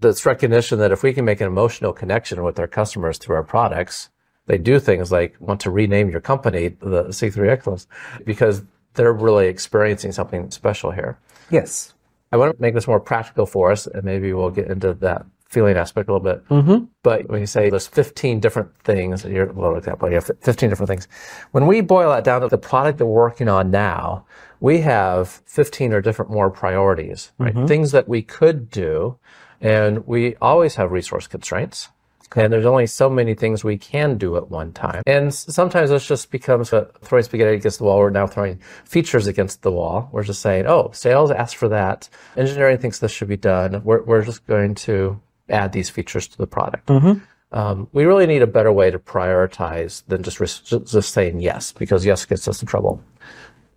this 0.00 0.24
recognition 0.24 0.78
that 0.78 0.92
if 0.92 1.02
we 1.02 1.12
can 1.12 1.24
make 1.24 1.40
an 1.40 1.46
emotional 1.46 1.92
connection 1.92 2.42
with 2.42 2.58
our 2.58 2.66
customers 2.66 3.18
through 3.18 3.36
our 3.36 3.42
products, 3.42 4.10
they 4.46 4.58
do 4.58 4.78
things 4.78 5.12
like 5.12 5.36
want 5.40 5.60
to 5.60 5.70
rename 5.70 6.10
your 6.10 6.20
company 6.20 6.68
the 6.68 7.04
C3 7.04 7.48
Excellence 7.48 7.86
because 8.24 8.62
they're 8.94 9.12
really 9.12 9.46
experiencing 9.46 10.12
something 10.12 10.50
special 10.50 10.90
here. 10.90 11.18
Yes. 11.50 11.94
I 12.32 12.36
want 12.36 12.56
to 12.56 12.62
make 12.62 12.74
this 12.74 12.86
more 12.86 13.00
practical 13.00 13.46
for 13.46 13.72
us, 13.72 13.86
and 13.86 14.04
maybe 14.04 14.32
we'll 14.32 14.50
get 14.50 14.68
into 14.68 14.94
that 14.94 15.24
feeling 15.48 15.76
aspect 15.76 16.08
a 16.08 16.12
little 16.12 16.24
bit. 16.24 16.46
Mm-hmm. 16.48 16.84
But 17.02 17.28
when 17.28 17.40
you 17.40 17.46
say 17.46 17.70
there's 17.70 17.86
15 17.86 18.38
different 18.40 18.70
things, 18.84 19.24
you're 19.24 19.46
little 19.46 19.76
example, 19.76 20.08
you 20.08 20.16
have 20.16 20.30
15 20.42 20.68
different 20.68 20.88
things. 20.88 21.08
When 21.52 21.66
we 21.66 21.80
boil 21.80 22.10
that 22.10 22.24
down 22.24 22.42
to 22.42 22.48
the 22.48 22.58
product 22.58 22.98
that 22.98 23.06
we're 23.06 23.14
working 23.14 23.48
on 23.48 23.70
now, 23.70 24.26
we 24.60 24.80
have 24.80 25.28
15 25.46 25.94
or 25.94 26.02
different 26.02 26.30
more 26.30 26.50
priorities, 26.50 27.32
right? 27.38 27.54
Mm-hmm. 27.54 27.66
Things 27.66 27.92
that 27.92 28.08
we 28.08 28.20
could 28.20 28.70
do 28.70 29.18
and 29.60 30.06
we 30.06 30.36
always 30.36 30.76
have 30.76 30.92
resource 30.92 31.26
constraints. 31.26 31.88
And 32.36 32.52
there's 32.52 32.66
only 32.66 32.86
so 32.86 33.08
many 33.08 33.34
things 33.34 33.64
we 33.64 33.78
can 33.78 34.18
do 34.18 34.36
at 34.36 34.50
one 34.50 34.72
time. 34.72 35.02
And 35.06 35.32
sometimes 35.34 35.90
this 35.90 36.06
just 36.06 36.30
becomes 36.30 36.72
a 36.72 36.90
throwing 37.02 37.24
spaghetti 37.24 37.54
against 37.56 37.78
the 37.78 37.84
wall. 37.84 37.98
We're 37.98 38.10
now 38.10 38.26
throwing 38.26 38.60
features 38.84 39.26
against 39.26 39.62
the 39.62 39.72
wall. 39.72 40.08
We're 40.12 40.24
just 40.24 40.42
saying, 40.42 40.66
oh, 40.66 40.90
sales 40.92 41.30
asked 41.30 41.56
for 41.56 41.68
that. 41.68 42.08
Engineering 42.36 42.78
thinks 42.78 42.98
this 42.98 43.12
should 43.12 43.28
be 43.28 43.36
done. 43.36 43.82
We're, 43.82 44.02
we're 44.02 44.24
just 44.24 44.46
going 44.46 44.74
to 44.76 45.20
add 45.48 45.72
these 45.72 45.88
features 45.88 46.28
to 46.28 46.38
the 46.38 46.46
product. 46.46 46.86
Mm-hmm. 46.88 47.24
Um, 47.50 47.88
we 47.92 48.04
really 48.04 48.26
need 48.26 48.42
a 48.42 48.46
better 48.46 48.70
way 48.70 48.90
to 48.90 48.98
prioritize 48.98 50.04
than 50.06 50.22
just, 50.22 50.38
just 50.66 51.12
saying 51.12 51.40
yes, 51.40 51.72
because 51.72 52.04
yes 52.04 52.26
gets 52.26 52.46
us 52.46 52.60
in 52.60 52.68
trouble. 52.68 53.02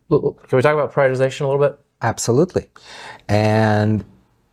Can 0.10 0.36
we 0.52 0.62
talk 0.62 0.74
about 0.74 0.92
prioritization 0.92 1.42
a 1.42 1.48
little 1.48 1.66
bit? 1.66 1.80
Absolutely. 2.02 2.70
And 3.30 4.04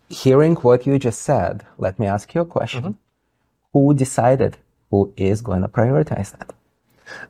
hearing 0.09 0.55
what 0.57 0.87
you 0.87 0.99
just 1.01 1.23
said, 1.23 1.67
let 1.79 1.99
me 1.99 2.07
ask 2.07 2.33
you 2.33 2.43
a 2.43 2.47
question. 2.47 2.83
Mm-hmm. 2.83 2.93
Who 3.79 3.95
decided 3.95 4.57
who 4.91 5.13
is 5.17 5.41
going 5.41 5.63
to 5.63 5.69
prioritize 5.69 6.37
that? 6.37 6.53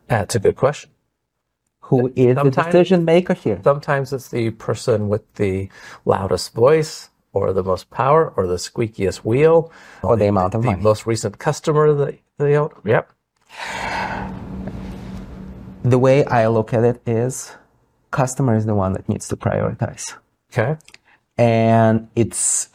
That's 0.06 0.34
a 0.34 0.38
good 0.38 0.56
question. 0.56 0.90
Who 1.80 2.10
is 2.16 2.36
sometimes, 2.36 2.56
the 2.56 2.62
decision 2.62 3.04
maker 3.04 3.34
here? 3.34 3.60
Sometimes 3.62 4.14
it's 4.14 4.30
the 4.30 4.48
person 4.52 5.10
with 5.10 5.24
the 5.34 5.68
loudest 6.06 6.54
voice 6.54 7.10
or 7.34 7.52
the 7.52 7.62
most 7.62 7.90
power 7.90 8.32
or 8.34 8.46
the 8.46 8.54
squeakiest 8.54 9.18
wheel 9.18 9.70
or, 10.02 10.16
the, 10.16 10.24
the, 10.24 10.28
amount 10.28 10.54
of 10.54 10.62
the 10.62 10.70
money. 10.70 10.82
most 10.82 11.06
recent 11.06 11.38
customer 11.38 11.92
that 11.92 12.18
they 12.38 12.56
own. 12.56 12.70
Yep. 12.82 13.12
The 15.82 15.98
way 15.98 16.24
I 16.24 16.46
look 16.46 16.72
at 16.72 16.82
it 16.82 17.02
is 17.06 17.52
customer 18.10 18.56
is 18.56 18.64
the 18.64 18.74
one 18.74 18.94
that 18.94 19.06
needs 19.06 19.28
to 19.28 19.36
prioritize. 19.36 20.14
Okay. 20.50 20.78
And 21.36 22.08
it's, 22.16 22.70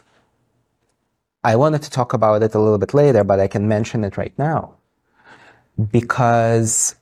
I 1.43 1.55
wanted 1.55 1.81
to 1.83 1.89
talk 1.89 2.13
about 2.13 2.41
it 2.41 2.55
a 2.55 2.59
little 2.59 2.77
bit 2.77 2.93
later, 2.93 3.23
but 3.23 3.39
I 3.39 3.47
can 3.47 3.67
mention 3.67 4.03
it 4.03 4.17
right 4.17 4.33
now. 4.38 4.75
Because 5.91 6.95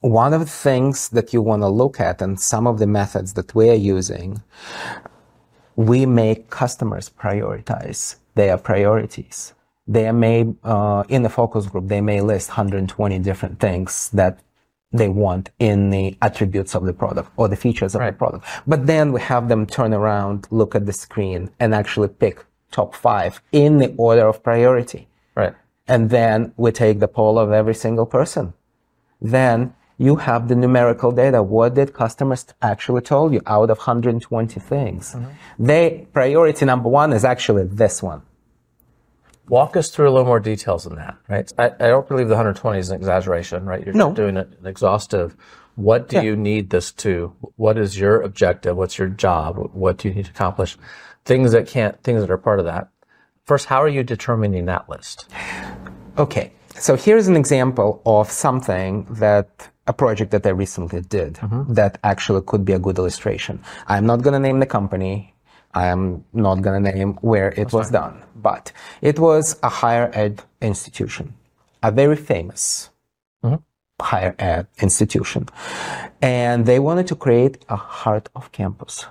one 0.00 0.32
of 0.32 0.40
the 0.40 0.46
things 0.46 1.10
that 1.10 1.32
you 1.34 1.42
want 1.42 1.62
to 1.62 1.68
look 1.68 2.00
at 2.00 2.22
and 2.22 2.40
some 2.40 2.66
of 2.66 2.78
the 2.78 2.86
methods 2.86 3.34
that 3.34 3.54
we're 3.54 3.74
using, 3.74 4.42
we 5.76 6.06
make 6.06 6.48
customers 6.48 7.10
prioritize 7.10 8.16
their 8.34 8.56
priorities. 8.56 9.52
They 9.86 10.10
may, 10.12 10.54
uh, 10.64 11.04
in 11.08 11.22
the 11.22 11.28
focus 11.28 11.66
group, 11.66 11.88
they 11.88 12.00
may 12.00 12.20
list 12.20 12.50
120 12.50 13.18
different 13.18 13.60
things 13.60 14.08
that 14.10 14.40
they 14.92 15.08
want 15.08 15.50
in 15.58 15.90
the 15.90 16.16
attributes 16.20 16.74
of 16.74 16.84
the 16.84 16.92
product 16.92 17.30
or 17.36 17.48
the 17.48 17.56
features 17.56 17.94
of 17.94 18.00
right. 18.00 18.10
the 18.10 18.16
product. 18.16 18.44
But 18.66 18.86
then 18.86 19.12
we 19.12 19.20
have 19.20 19.48
them 19.48 19.66
turn 19.66 19.94
around, 19.94 20.48
look 20.50 20.74
at 20.74 20.86
the 20.86 20.92
screen 20.92 21.50
and 21.60 21.74
actually 21.74 22.08
pick 22.08 22.44
top 22.70 22.94
five 22.94 23.40
in 23.52 23.78
the 23.78 23.94
order 23.96 24.26
of 24.26 24.42
priority. 24.42 25.08
Right. 25.34 25.54
And 25.86 26.10
then 26.10 26.52
we 26.56 26.72
take 26.72 26.98
the 26.98 27.08
poll 27.08 27.38
of 27.38 27.52
every 27.52 27.74
single 27.74 28.06
person. 28.06 28.52
Then 29.20 29.74
you 29.98 30.16
have 30.16 30.48
the 30.48 30.54
numerical 30.54 31.12
data. 31.12 31.42
What 31.42 31.74
did 31.74 31.92
customers 31.92 32.46
actually 32.62 33.02
told 33.02 33.32
you 33.32 33.42
out 33.46 33.70
of 33.70 33.78
120 33.78 34.58
things? 34.58 35.14
Mm-hmm. 35.14 35.30
They, 35.58 36.06
priority 36.12 36.64
number 36.64 36.88
one 36.88 37.12
is 37.12 37.24
actually 37.24 37.64
this 37.64 38.02
one. 38.02 38.22
Walk 39.50 39.76
us 39.76 39.90
through 39.90 40.08
a 40.08 40.12
little 40.12 40.26
more 40.26 40.40
details 40.40 40.84
than 40.84 40.94
that, 40.96 41.16
right? 41.28 41.52
I, 41.58 41.66
I 41.66 41.88
don't 41.88 42.08
believe 42.08 42.28
the 42.28 42.34
120 42.34 42.78
is 42.78 42.90
an 42.90 42.96
exaggeration, 42.96 43.66
right? 43.66 43.84
You're 43.84 43.94
no. 43.94 44.14
doing 44.14 44.36
an 44.36 44.56
exhaustive. 44.64 45.36
What 45.74 46.08
do 46.08 46.16
yeah. 46.16 46.22
you 46.22 46.36
need 46.36 46.70
this 46.70 46.92
to? 46.92 47.34
What 47.56 47.76
is 47.76 47.98
your 47.98 48.22
objective? 48.22 48.76
What's 48.76 48.96
your 48.96 49.08
job? 49.08 49.56
What 49.72 49.98
do 49.98 50.08
you 50.08 50.14
need 50.14 50.26
to 50.26 50.30
accomplish? 50.30 50.78
Things 51.24 51.52
that 51.52 51.66
can't, 51.66 52.00
things 52.02 52.20
that 52.20 52.30
are 52.30 52.38
part 52.38 52.60
of 52.60 52.64
that. 52.66 52.88
First, 53.44 53.66
how 53.66 53.82
are 53.82 53.88
you 53.88 54.04
determining 54.04 54.66
that 54.66 54.88
list? 54.88 55.28
Okay. 56.16 56.52
So 56.76 56.96
here's 56.96 57.28
an 57.28 57.36
example 57.36 58.00
of 58.06 58.30
something 58.30 59.04
that 59.10 59.68
a 59.86 59.92
project 59.92 60.30
that 60.30 60.46
I 60.46 60.50
recently 60.50 61.00
did 61.00 61.34
mm-hmm. 61.34 61.74
that 61.74 61.98
actually 62.04 62.42
could 62.46 62.64
be 62.64 62.72
a 62.72 62.78
good 62.78 62.96
illustration. 62.98 63.60
I'm 63.88 64.06
not 64.06 64.22
going 64.22 64.34
to 64.34 64.38
name 64.38 64.60
the 64.60 64.66
company. 64.66 65.34
I 65.72 65.86
am 65.86 66.24
not 66.32 66.62
going 66.62 66.82
to 66.82 66.92
name 66.92 67.14
where 67.20 67.50
it 67.50 67.56
That's 67.56 67.72
was 67.72 67.90
fine. 67.90 68.00
done, 68.00 68.22
but 68.36 68.72
it 69.00 69.18
was 69.18 69.58
a 69.62 69.68
higher 69.68 70.10
ed 70.12 70.42
institution, 70.60 71.34
a 71.82 71.90
very 71.92 72.16
famous 72.16 72.90
mm-hmm. 73.44 73.62
higher 74.00 74.34
ed 74.38 74.66
institution. 74.80 75.48
And 76.20 76.66
they 76.66 76.78
wanted 76.78 77.06
to 77.08 77.14
create 77.14 77.64
a 77.68 77.76
heart 77.76 78.28
of 78.34 78.50
campus. 78.52 79.06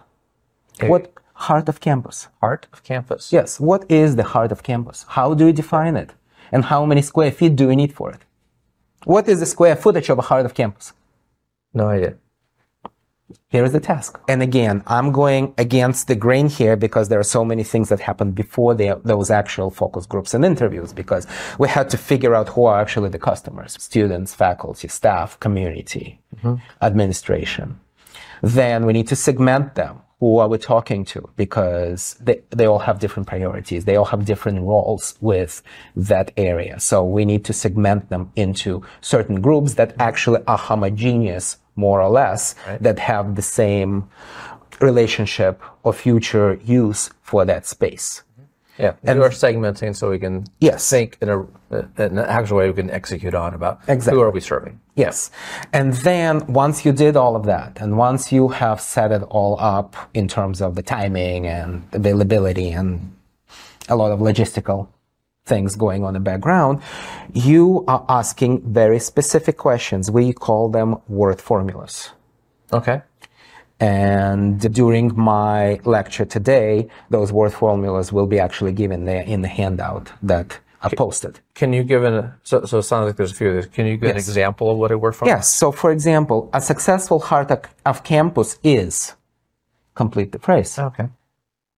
Okay. 0.75 0.89
What 0.89 1.13
heart 1.33 1.69
of 1.69 1.79
campus? 1.79 2.27
Heart 2.41 2.67
of 2.73 2.83
campus. 2.83 3.31
Yes. 3.31 3.59
What 3.59 3.89
is 3.89 4.17
the 4.17 4.23
heart 4.23 4.51
of 4.51 4.61
campus? 4.61 5.05
How 5.09 5.33
do 5.33 5.47
you 5.47 5.53
define 5.53 5.95
it? 5.95 6.11
And 6.51 6.65
how 6.65 6.85
many 6.85 7.01
square 7.01 7.31
feet 7.31 7.55
do 7.55 7.69
you 7.69 7.75
need 7.75 7.93
for 7.93 8.11
it? 8.11 8.21
What 9.05 9.29
is 9.29 9.39
the 9.39 9.45
square 9.45 9.77
footage 9.77 10.09
of 10.09 10.17
a 10.19 10.23
heart 10.23 10.45
of 10.45 10.53
campus? 10.53 10.91
No 11.73 11.87
idea 11.87 12.15
here 13.49 13.63
is 13.63 13.73
the 13.73 13.79
task. 13.79 14.19
And 14.27 14.41
again, 14.41 14.83
I'm 14.87 15.11
going 15.11 15.53
against 15.57 16.07
the 16.07 16.15
grain 16.15 16.49
here 16.49 16.75
because 16.75 17.09
there 17.09 17.19
are 17.19 17.23
so 17.37 17.43
many 17.43 17.63
things 17.63 17.89
that 17.89 17.99
happened 17.99 18.35
before 18.35 18.75
the, 18.75 18.99
those 19.03 19.31
actual 19.31 19.69
focus 19.71 20.05
groups 20.05 20.33
and 20.33 20.45
interviews 20.45 20.93
because 20.93 21.25
we 21.57 21.67
had 21.67 21.89
to 21.89 21.97
figure 21.97 22.35
out 22.35 22.49
who 22.49 22.65
are 22.65 22.79
actually 22.79 23.09
the 23.09 23.19
customers, 23.19 23.75
students, 23.79 24.33
faculty, 24.35 24.87
staff, 24.87 25.39
community, 25.39 26.19
mm-hmm. 26.35 26.55
administration. 26.81 27.79
Then 28.41 28.85
we 28.85 28.93
need 28.93 29.07
to 29.07 29.15
segment 29.15 29.75
them. 29.75 30.01
Who 30.19 30.37
are 30.37 30.49
we 30.49 30.57
talking 30.57 31.05
to? 31.05 31.29
Because 31.37 32.15
they, 32.19 32.41
they 32.49 32.65
all 32.65 32.79
have 32.79 32.99
different 32.99 33.27
priorities. 33.27 33.85
They 33.85 33.95
all 33.95 34.05
have 34.05 34.25
different 34.25 34.61
roles 34.61 35.15
with 35.21 35.61
that 35.95 36.31
area. 36.35 36.79
So 36.79 37.05
we 37.05 37.23
need 37.23 37.45
to 37.45 37.53
segment 37.53 38.09
them 38.09 38.31
into 38.35 38.83
certain 38.99 39.39
groups 39.39 39.75
that 39.75 39.95
actually 39.97 40.41
are 40.45 40.57
homogeneous 40.57 41.57
more 41.75 42.01
or 42.01 42.09
less, 42.09 42.55
right. 42.67 42.83
that 42.83 42.99
have 42.99 43.35
the 43.35 43.41
same 43.41 44.09
relationship 44.81 45.61
or 45.83 45.93
future 45.93 46.59
use 46.65 47.09
for 47.21 47.45
that 47.45 47.65
space. 47.65 48.23
Yeah, 48.79 48.93
and 49.03 49.17
you 49.17 49.23
are 49.23 49.29
segmenting 49.29 49.93
so 49.95 50.09
we 50.09 50.19
can 50.19 50.45
Yes. 50.61 50.89
think 50.89 51.17
in, 51.21 51.27
a, 51.29 51.39
in 51.71 52.17
an 52.17 52.19
actual 52.19 52.57
way 52.57 52.67
we 52.69 52.73
can 52.73 52.89
execute 52.89 53.35
on 53.35 53.53
about 53.53 53.79
who 53.85 53.91
Exactly. 53.91 54.21
are 54.23 54.31
we 54.31 54.39
serving. 54.39 54.79
Yes. 54.95 55.31
And 55.73 55.93
then 55.93 56.45
once 56.47 56.85
you 56.85 56.93
did 56.93 57.17
all 57.17 57.35
of 57.35 57.43
that, 57.45 57.77
and 57.81 57.97
once 57.97 58.31
you 58.31 58.47
have 58.49 58.79
set 58.79 59.11
it 59.11 59.21
all 59.23 59.57
up 59.59 59.95
in 60.13 60.27
terms 60.27 60.61
of 60.61 60.75
the 60.75 60.81
timing 60.81 61.45
and 61.45 61.83
availability 61.91 62.69
and 62.71 63.11
a 63.89 63.95
lot 63.95 64.11
of 64.11 64.19
logistical 64.19 64.87
things 65.45 65.75
going 65.75 66.03
on 66.03 66.15
in 66.15 66.23
the 66.23 66.29
background, 66.31 66.81
you 67.33 67.83
are 67.87 68.05
asking 68.07 68.61
very 68.73 68.99
specific 68.99 69.57
questions. 69.57 70.09
We 70.09 70.31
call 70.31 70.69
them 70.69 70.97
word 71.07 71.41
formulas. 71.41 72.11
Okay. 72.71 73.01
And 73.79 74.59
during 74.73 75.11
my 75.15 75.79
lecture 75.85 76.25
today, 76.25 76.89
those 77.09 77.31
word 77.31 77.53
formulas 77.53 78.11
will 78.11 78.27
be 78.27 78.39
actually 78.39 78.73
given 78.73 79.05
there 79.05 79.21
in 79.23 79.41
the 79.41 79.47
handout 79.47 80.11
that 80.21 80.59
I 80.81 80.89
posted. 80.89 81.39
Can 81.55 81.71
you 81.73 81.83
give 81.83 82.03
an 82.03 82.33
so, 82.43 82.65
so 82.65 82.79
it 82.79 82.83
sounds 82.83 83.07
like 83.07 83.15
there's 83.15 83.31
a 83.31 83.35
few 83.35 83.49
of 83.49 83.55
these. 83.55 83.65
Can 83.67 83.85
you 83.85 83.95
give 83.97 84.09
an 84.09 84.15
Yes. 84.17 84.27
example 84.27 84.69
of 84.71 84.77
what 84.77 84.91
it 84.91 84.99
word 84.99 85.15
from? 85.15 85.27
Yes. 85.27 85.53
So, 85.53 85.71
for 85.71 85.91
example, 85.91 86.49
a 86.53 86.61
successful 86.61 87.19
heart 87.19 87.51
of- 87.51 87.73
of 87.85 88.03
campus 88.03 88.57
is 88.63 89.15
complete 89.95 90.31
the 90.31 90.39
phrase, 90.39 90.77
Okay. 90.79 91.07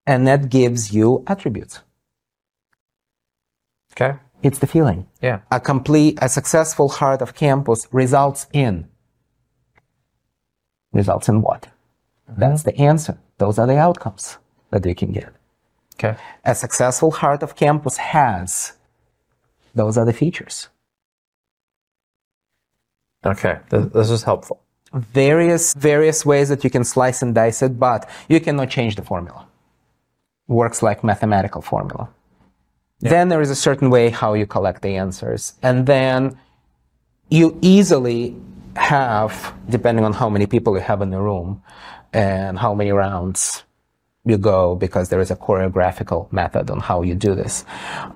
and 0.06 0.28
that 0.28 0.50
gives 0.50 0.94
you 0.94 1.24
attributes. 1.28 1.82
Okay. 3.94 4.18
It's 4.44 4.60
the 4.60 4.68
feeling. 4.68 5.06
Yeah. 5.22 5.40
A 5.52 5.60
complete, 5.60 6.18
a 6.22 6.30
successful 6.30 6.90
heart 6.90 7.22
of 7.22 7.36
campus 7.36 7.88
results 7.92 8.48
in. 8.54 8.88
Results 10.94 11.30
in 11.30 11.42
what? 11.42 11.68
That's 12.38 12.64
the 12.64 12.78
answer. 12.78 13.18
Those 13.38 13.60
are 13.60 13.68
the 13.68 13.78
outcomes 13.78 14.38
that 14.70 14.86
you 14.86 14.96
can 14.96 15.12
get. 15.12 15.34
Okay. 15.96 16.16
A 16.46 16.56
successful 16.56 17.12
heart 17.12 17.44
of 17.44 17.56
campus 17.56 17.98
has. 17.98 18.74
Those 19.76 19.98
are 19.98 20.06
the 20.06 20.14
features. 20.14 20.70
Okay. 23.26 23.60
This 23.70 24.10
is 24.10 24.24
helpful. 24.24 24.62
various 24.94 25.74
various 25.74 26.26
ways 26.26 26.50
that 26.50 26.64
you 26.64 26.70
can 26.70 26.84
slice 26.84 27.22
and 27.22 27.34
dice 27.34 27.62
it, 27.62 27.80
but 27.80 28.10
you 28.28 28.40
cannot 28.40 28.70
change 28.70 28.96
the 28.96 29.02
formula. 29.02 29.48
Works 30.48 30.82
like 30.84 31.04
mathematical 31.04 31.62
formula. 31.62 32.10
Then 33.00 33.30
there 33.30 33.42
is 33.42 33.50
a 33.50 33.56
certain 33.56 33.90
way 33.90 34.10
how 34.10 34.34
you 34.34 34.46
collect 34.46 34.82
the 34.82 34.96
answers, 34.96 35.54
and 35.64 35.88
then 35.88 36.38
you 37.30 37.58
easily 37.62 38.36
have, 38.76 39.54
depending 39.70 40.06
on 40.06 40.14
how 40.14 40.30
many 40.30 40.46
people 40.46 40.76
you 40.76 40.82
have 40.82 41.02
in 41.02 41.10
the 41.10 41.20
room 41.20 41.64
and 42.14 42.60
how 42.60 42.74
many 42.74 42.92
rounds 42.92 43.64
you 44.24 44.38
go, 44.38 44.76
because 44.76 45.10
there 45.10 45.20
is 45.20 45.32
a 45.32 45.36
choreographical 45.36 46.32
method 46.32 46.70
on 46.70 46.80
how 46.80 47.02
you 47.02 47.16
do 47.16 47.34
this. 47.34 47.66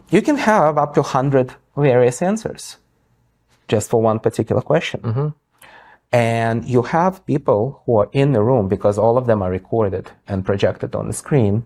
You 0.09 0.21
can 0.21 0.37
have 0.37 0.77
up 0.77 0.93
to 0.95 1.01
100 1.01 1.55
various 1.75 2.21
answers 2.21 2.77
just 3.67 3.89
for 3.89 4.01
one 4.01 4.19
particular 4.19 4.61
question 4.61 4.99
mm-hmm. 5.01 5.27
and 6.11 6.65
you 6.65 6.83
have 6.83 7.25
people 7.25 7.81
who 7.85 7.97
are 7.97 8.09
in 8.13 8.31
the 8.31 8.41
room 8.41 8.67
because 8.67 8.97
all 8.97 9.17
of 9.17 9.25
them 9.25 9.41
are 9.41 9.49
recorded 9.49 10.11
and 10.27 10.45
projected 10.45 10.95
on 10.95 11.07
the 11.07 11.13
screen 11.13 11.65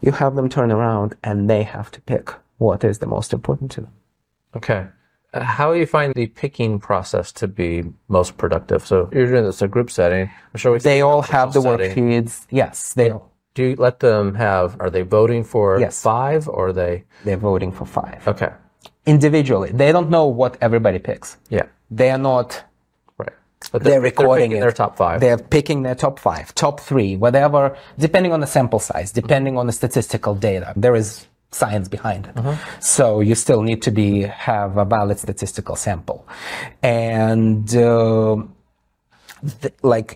you 0.00 0.12
have 0.12 0.34
them 0.34 0.48
turn 0.48 0.70
around 0.72 1.14
and 1.22 1.48
they 1.48 1.62
have 1.62 1.90
to 1.90 2.00
pick 2.02 2.34
what 2.58 2.84
is 2.84 2.98
the 2.98 3.06
most 3.06 3.32
important 3.32 3.70
to 3.70 3.80
them 3.82 3.92
Okay. 4.56 4.86
How 5.34 5.72
do 5.72 5.78
you 5.78 5.86
find 5.86 6.14
the 6.14 6.26
picking 6.28 6.78
process 6.78 7.32
to 7.32 7.48
be 7.48 7.84
most 8.08 8.36
productive? 8.36 8.86
So 8.86 9.08
you're 9.12 9.26
doing 9.26 9.44
this 9.44 9.60
in 9.60 9.66
a 9.66 9.68
group 9.68 9.90
setting. 9.90 10.30
I'm 10.52 10.58
sure 10.58 10.72
we 10.72 10.78
they 10.78 11.00
all 11.02 11.22
have 11.22 11.52
the 11.52 11.60
setting. 11.62 11.94
worksheets 11.96 12.46
yes 12.50 12.92
they 12.94 13.10
all 13.10 13.30
Do 13.54 13.62
you 13.64 13.76
let 13.76 13.98
them 14.00 14.34
have? 14.34 14.76
Are 14.80 14.90
they 14.90 15.02
voting 15.02 15.44
for 15.44 15.78
Yes. 15.80 16.02
five 16.02 16.48
or 16.48 16.68
are 16.68 16.72
they? 16.72 17.04
they're 17.24 17.36
voting 17.52 17.72
for 17.72 17.84
five 17.86 18.20
Okay. 18.28 18.50
individually 19.06 19.70
they 19.72 19.92
don't 19.92 20.10
know 20.10 20.26
what 20.26 20.56
everybody 20.60 20.98
picks 20.98 21.36
Yeah. 21.50 21.66
they 21.90 22.10
are 22.10 22.18
not 22.32 22.64
Right. 23.18 23.32
But 23.72 23.82
they're 23.84 24.00
recording 24.00 24.50
picking 24.50 24.58
it. 24.58 24.60
their 24.60 24.72
top 24.72 24.96
five. 24.96 25.20
They're 25.20 25.38
picking 25.56 25.82
their 25.82 25.94
top 25.94 26.18
five, 26.18 26.54
top 26.54 26.80
three, 26.80 27.16
whatever, 27.16 27.76
depending 27.98 28.32
on 28.32 28.40
the 28.40 28.46
sample 28.46 28.78
size, 28.78 29.10
depending 29.12 29.56
on 29.58 29.66
the 29.66 29.72
statistical 29.72 30.34
data. 30.34 30.72
There 30.76 30.94
is 31.02 31.26
science 31.62 31.88
behind 31.96 32.22
it. 32.26 32.34
So 32.80 33.04
you 33.28 33.34
still 33.34 33.62
need 33.62 33.80
to 33.82 33.90
be 33.90 34.22
have 34.48 34.76
a 34.84 34.84
valid 34.84 35.18
statistical 35.18 35.76
sample, 35.76 36.20
and 36.82 37.66
uh, 37.76 38.36
th- 39.62 39.74
like 39.82 40.10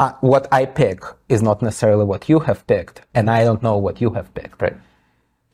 uh, 0.00 0.12
what 0.20 0.44
I 0.52 0.62
pick 0.66 0.98
is 1.28 1.40
not 1.42 1.62
necessarily 1.62 2.04
what 2.12 2.28
you 2.30 2.38
have 2.48 2.60
picked, 2.66 2.96
and 3.16 3.24
I 3.28 3.40
don't 3.46 3.62
know 3.62 3.76
what 3.86 4.00
you 4.00 4.10
have 4.18 4.28
picked 4.34 4.62
right. 4.62 4.76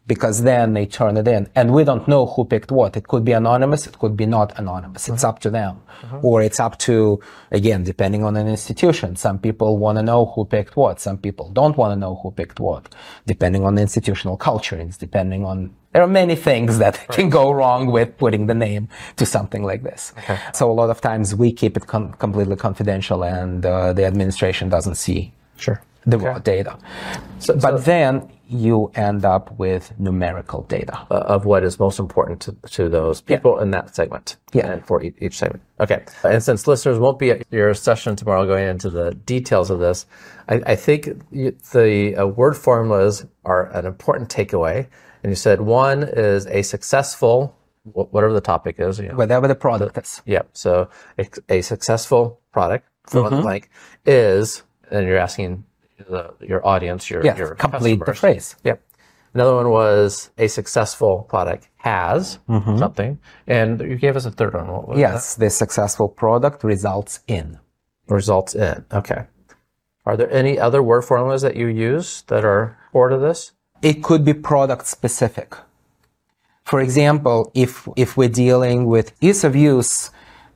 Because 0.06 0.42
then 0.42 0.74
they 0.74 0.84
turn 0.86 1.16
it 1.16 1.26
in. 1.26 1.48
And 1.54 1.72
we 1.72 1.82
don't 1.84 2.06
know 2.06 2.26
who 2.26 2.44
picked 2.44 2.70
what. 2.70 2.96
It 2.96 3.08
could 3.08 3.24
be 3.24 3.32
anonymous 3.32 3.86
it 3.86 3.98
could 3.98 4.16
be 4.16 4.26
not 4.26 4.58
anonymous. 4.58 5.08
It's 5.08 5.24
up 5.24 5.38
to 5.40 5.50
them. 5.50 5.80
Or 6.22 6.42
it's 6.42 6.60
up 6.60 6.78
to 6.80 7.20
again 7.50 7.84
depending 7.84 8.22
on 8.24 8.36
an 8.36 8.46
institution. 8.46 9.16
Some 9.16 9.38
people 9.38 9.78
want 9.78 9.96
to 9.98 10.02
know 10.02 10.26
who 10.26 10.44
picked 10.44 10.76
what. 10.76 11.00
Some 11.00 11.16
people 11.18 11.48
don't 11.50 11.76
want 11.78 11.92
to 11.92 11.96
know 11.98 12.16
who 12.22 12.30
picked 12.32 12.60
what. 12.60 12.94
Depending 13.26 13.64
on 13.64 13.74
the 13.76 13.82
institutional 13.82 14.36
culture. 14.36 14.76
It's 14.76 14.98
depending 14.98 15.44
on 15.46 15.74
there 15.92 16.02
are 16.02 16.08
many 16.08 16.36
things 16.36 16.78
that 16.78 16.94
can 17.08 17.30
go 17.30 17.50
wrong 17.52 17.86
with 17.90 18.18
putting 18.18 18.46
the 18.48 18.54
name 18.54 18.88
to 19.16 19.24
something 19.24 19.62
like 19.62 19.82
this. 19.84 20.12
So 20.52 20.70
a 20.70 20.74
lot 20.74 20.90
of 20.90 21.00
times 21.00 21.34
we 21.34 21.52
keep 21.52 21.76
it 21.78 21.86
con- 21.86 22.12
completely 22.18 22.56
confidential 22.56 23.24
and 23.24 23.64
uh, 23.64 23.92
the 23.94 24.04
administration 24.04 24.68
doesn't 24.68 24.96
see 24.96 25.32
Sure. 25.56 25.80
the 26.04 26.18
raw 26.18 26.38
data. 26.40 26.76
So- 27.38 27.54
but 27.54 27.78
so- 27.78 27.78
then 27.78 28.28
you 28.54 28.90
end 28.94 29.24
up 29.24 29.44
with 29.58 29.92
numerical 29.98 30.62
data. 30.62 30.96
uh, 31.10 31.34
of 31.34 31.44
what 31.44 31.64
is 31.64 31.78
most 31.78 31.98
important 31.98 32.40
to, 32.40 32.52
to 32.70 32.88
those 32.88 33.20
people 33.20 33.58
in 33.58 33.70
that 33.72 33.94
segment 33.94 34.36
Yeah. 34.52 34.70
and 34.70 34.86
for 34.86 35.02
each, 35.02 35.16
each 35.20 35.36
segment. 35.38 35.62
Okay. 35.80 36.04
And 36.22 36.42
since 36.42 36.66
listeners 36.66 36.98
won't 36.98 37.18
be 37.18 37.30
at 37.32 37.38
your 37.50 37.74
session 37.74 38.14
tomorrow 38.16 38.46
going 38.46 38.68
into 38.68 38.90
the 38.90 39.12
details 39.14 39.70
of 39.70 39.78
this, 39.80 40.06
I, 40.48 40.54
I 40.66 40.76
think 40.76 41.02
the 41.72 42.16
uh, 42.16 42.26
word 42.26 42.56
formulas 42.56 43.26
are 43.44 43.66
an 43.78 43.84
important 43.86 44.28
takeaway. 44.30 44.86
And 45.22 45.30
you 45.32 45.36
said 45.36 45.60
one 45.60 46.02
is 46.04 46.46
a 46.46 46.62
successful, 46.62 47.56
whatever 47.84 48.32
the 48.32 48.40
topic 48.40 48.76
is. 48.78 48.98
You 49.00 49.08
know, 49.08 49.16
Whatever 49.16 49.48
the 49.48 49.54
product 49.54 49.98
is. 49.98 50.22
yeah. 50.26 50.42
So 50.52 50.88
a, 51.18 51.26
a 51.48 51.60
successful 51.62 52.40
product, 52.52 52.86
fill 53.08 53.26
in 53.26 53.34
the 53.36 53.42
blank, 53.42 53.70
is, 54.06 54.62
and 54.90 55.06
you're 55.06 55.18
asking 55.18 55.64
the, 55.98 56.34
your 56.40 56.66
audience, 56.66 57.10
your, 57.10 57.24
Yes, 57.24 57.38
your 57.38 57.54
complete 57.54 58.04
the 58.04 58.14
phrase. 58.14 58.56
Yep. 58.64 58.82
Another 59.34 59.56
one 59.56 59.70
was 59.70 60.30
a 60.38 60.46
successful 60.46 61.22
product 61.22 61.68
has 61.78 62.38
mm-hmm. 62.48 62.78
something, 62.78 63.18
and 63.48 63.80
you 63.80 63.96
gave 63.96 64.16
us 64.16 64.26
a 64.26 64.30
third 64.30 64.54
one. 64.54 64.68
What 64.68 64.88
was 64.88 64.98
Yes, 64.98 65.34
the 65.34 65.50
successful 65.50 66.08
product 66.08 66.62
results 66.62 67.20
in. 67.26 67.58
Results 68.08 68.54
in. 68.54 68.84
Okay. 68.92 69.24
Are 70.06 70.16
there 70.16 70.30
any 70.30 70.58
other 70.58 70.82
word 70.82 71.02
formulas 71.02 71.42
that 71.42 71.56
you 71.56 71.66
use 71.66 72.22
that 72.28 72.44
are 72.44 72.78
core 72.92 73.08
to 73.08 73.18
this? 73.18 73.52
It 73.82 74.02
could 74.02 74.24
be 74.24 74.34
product 74.34 74.86
specific. 74.86 75.56
For 76.64 76.80
example, 76.80 77.50
if, 77.54 77.88
if 77.96 78.16
we're 78.16 78.28
dealing 78.28 78.86
with 78.86 79.12
ease 79.20 79.44
of 79.44 79.56
use, 79.56 80.10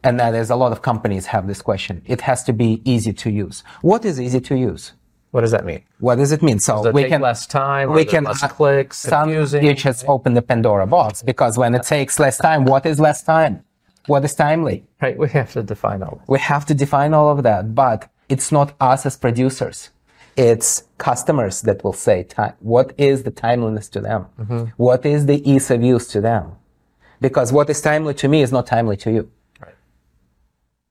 and 0.05 0.21
that 0.21 0.35
is 0.35 0.51
a 0.51 0.57
lot 0.57 0.73
of 0.73 0.83
companies 0.83 1.27
have 1.27 1.47
this 1.47 1.61
question, 1.61 2.03
it 2.07 2.21
has 2.23 2.45
to 2.45 2.53
be 2.53 2.81
easy 2.85 3.13
to 3.13 3.31
use. 3.31 3.65
What 3.83 4.05
is 4.05 4.21
easy 4.21 4.41
to 4.41 4.57
use? 4.57 4.93
What 5.31 5.43
does 5.43 5.51
that 5.51 5.65
mean? 5.65 5.83
What 6.01 6.17
does 6.17 6.33
it 6.33 6.43
mean? 6.43 6.59
So 6.59 6.91
we 6.91 7.03
take 7.03 7.11
can 7.13 7.21
less 7.21 7.47
time? 7.47 7.93
we 7.93 8.05
can 8.05 8.25
less 8.25 8.43
clicks. 8.53 8.99
some 8.99 9.25
confusing? 9.25 9.65
you 9.65 9.75
just 9.75 10.07
open 10.09 10.35
the 10.35 10.43
Pandora 10.43 10.87
box 10.87 11.23
because 11.23 11.59
when 11.59 11.75
it 11.75 11.83
takes 11.83 12.19
less 12.19 12.39
time, 12.39 12.65
what 12.65 12.87
is 12.87 12.99
less 12.99 13.23
time? 13.23 13.65
What 14.07 14.25
is 14.25 14.35
timely? 14.35 14.85
Right. 15.03 15.19
We 15.19 15.29
have 15.31 15.53
to 15.53 15.63
define 15.63 16.03
all. 16.03 16.23
We 16.27 16.39
have 16.39 16.65
to 16.67 16.75
define 16.75 17.13
all 17.13 17.29
of 17.31 17.43
that, 17.43 17.75
but 17.75 18.11
it's 18.31 18.51
not 18.51 18.75
us 18.81 19.05
as 19.05 19.17
producers. 19.17 19.91
It's 20.35 20.85
customers 20.99 21.61
that 21.63 21.85
will 21.85 21.93
say 21.93 22.23
time. 22.23 22.55
What 22.61 22.95
is 22.97 23.25
the 23.25 23.31
timeliness 23.31 23.89
to 23.91 24.01
them? 24.01 24.27
Mm-hmm. 24.41 24.65
What 24.77 25.05
is 25.05 25.27
the 25.27 25.39
ease 25.51 25.71
of 25.71 25.83
use 25.83 26.07
to 26.09 26.21
them? 26.21 26.53
Because 27.21 27.53
what 27.53 27.69
is 27.69 27.83
timely 27.83 28.15
to 28.15 28.29
me 28.29 28.43
is 28.43 28.53
not 28.53 28.67
timely 28.67 28.97
to 28.99 29.11
you. 29.11 29.31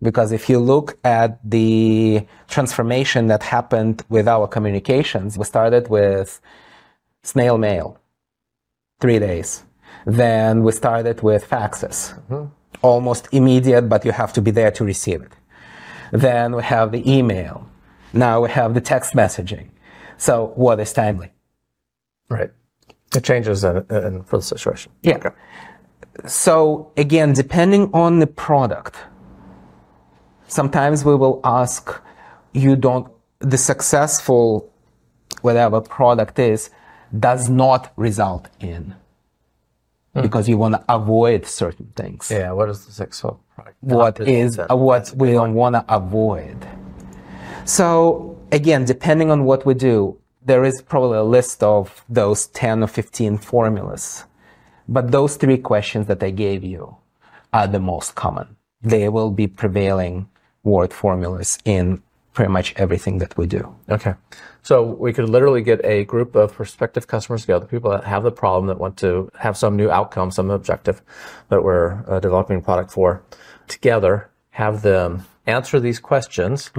Because 0.01 0.31
if 0.31 0.47
you 0.49 0.59
look 0.59 0.97
at 1.03 1.39
the 1.49 2.25
transformation 2.47 3.27
that 3.27 3.43
happened 3.43 4.03
with 4.09 4.27
our 4.27 4.47
communications, 4.47 5.37
we 5.37 5.45
started 5.45 5.89
with 5.89 6.39
snail 7.23 7.57
mail, 7.57 7.99
three 8.99 9.19
days. 9.19 9.63
Then 10.05 10.63
we 10.63 10.71
started 10.71 11.21
with 11.21 11.49
faxes, 11.49 12.13
mm-hmm. 12.29 12.45
almost 12.81 13.27
immediate, 13.31 13.89
but 13.89 14.05
you 14.05 14.11
have 14.11 14.31
to 14.33 14.41
be 14.41 14.51
there 14.51 14.71
to 14.71 14.83
receive 14.83 15.21
it. 15.23 15.31
Then 16.11 16.55
we 16.55 16.63
have 16.63 16.91
the 16.91 17.03
email. 17.11 17.67
Now 18.13 18.41
we 18.41 18.49
have 18.51 18.73
the 18.73 18.81
text 18.81 19.13
messaging. 19.13 19.69
So 20.17 20.53
what 20.55 20.79
is 20.79 20.93
timely? 20.93 21.31
Right. 22.29 22.51
It 23.15 23.23
changes 23.23 23.63
in, 23.63 23.85
in, 23.89 24.23
for 24.23 24.37
the 24.37 24.43
situation. 24.43 24.91
Yeah. 25.01 25.17
Okay. 25.17 25.29
So 26.25 26.91
again, 26.97 27.33
depending 27.33 27.89
on 27.93 28.19
the 28.19 28.27
product, 28.27 28.95
sometimes 30.47 31.05
we 31.05 31.15
will 31.15 31.39
ask, 31.43 32.01
you 32.53 32.75
don't, 32.75 33.11
the 33.39 33.57
successful, 33.57 34.71
whatever 35.41 35.81
product 35.81 36.39
is, 36.39 36.69
does 37.17 37.49
not 37.49 37.93
result 37.95 38.49
in 38.59 38.95
because 40.21 40.49
you 40.49 40.57
want 40.57 40.75
to 40.75 40.83
avoid 40.89 41.45
certain 41.45 41.91
things. 41.95 42.29
Yeah. 42.31 42.51
What 42.51 42.69
is 42.69 42.85
the 42.85 42.91
successful 42.91 43.43
product? 43.55 43.77
What 43.81 44.19
is 44.19 44.59
uh, 44.59 44.67
what 44.71 45.13
we 45.15 45.31
don't 45.31 45.53
want 45.53 45.75
to 45.75 45.85
avoid. 45.87 46.67
So 47.65 48.39
again, 48.51 48.85
depending 48.85 49.31
on 49.31 49.43
what 49.45 49.65
we 49.65 49.73
do, 49.73 50.17
there 50.43 50.63
is 50.63 50.81
probably 50.81 51.17
a 51.17 51.23
list 51.23 51.61
of 51.61 52.03
those 52.07 52.47
10 52.47 52.83
or 52.83 52.87
15 52.87 53.37
formulas. 53.37 54.23
But 54.87 55.11
those 55.11 55.35
three 55.35 55.57
questions 55.57 56.07
that 56.07 56.23
I 56.23 56.29
gave 56.29 56.63
you 56.63 56.95
are 57.51 57.67
the 57.67 57.79
most 57.79 58.15
common. 58.15 58.55
They 58.81 59.09
will 59.09 59.31
be 59.31 59.47
prevailing 59.47 60.29
word 60.67 60.93
formulas 60.93 61.57
in 61.65 62.01
pretty 62.33 62.51
much 62.51 62.73
everything 62.75 63.17
that 63.17 63.35
we 63.35 63.47
do. 63.47 63.75
Okay. 63.89 64.13
So 64.61 64.83
we 64.83 65.11
could 65.11 65.27
literally 65.27 65.63
get 65.63 65.83
a 65.83 66.03
group 66.03 66.35
of 66.35 66.53
prospective 66.53 67.07
customers 67.07 67.41
together, 67.41 67.65
people 67.65 67.89
that 67.91 68.03
have 68.03 68.21
the 68.21 68.31
problem 68.31 68.67
that 68.67 68.77
want 68.77 68.95
to 68.97 69.31
have 69.39 69.57
some 69.57 69.75
new 69.75 69.89
outcome, 69.89 70.29
some 70.29 70.51
objective 70.51 71.01
that 71.49 71.63
we're 71.63 72.03
uh, 72.07 72.19
developing 72.19 72.57
a 72.57 72.61
product 72.61 72.91
for 72.91 73.23
together, 73.67 74.29
have 74.51 74.83
them 74.83 75.25
answer 75.47 75.79
these 75.79 75.99
questions, 75.99 76.69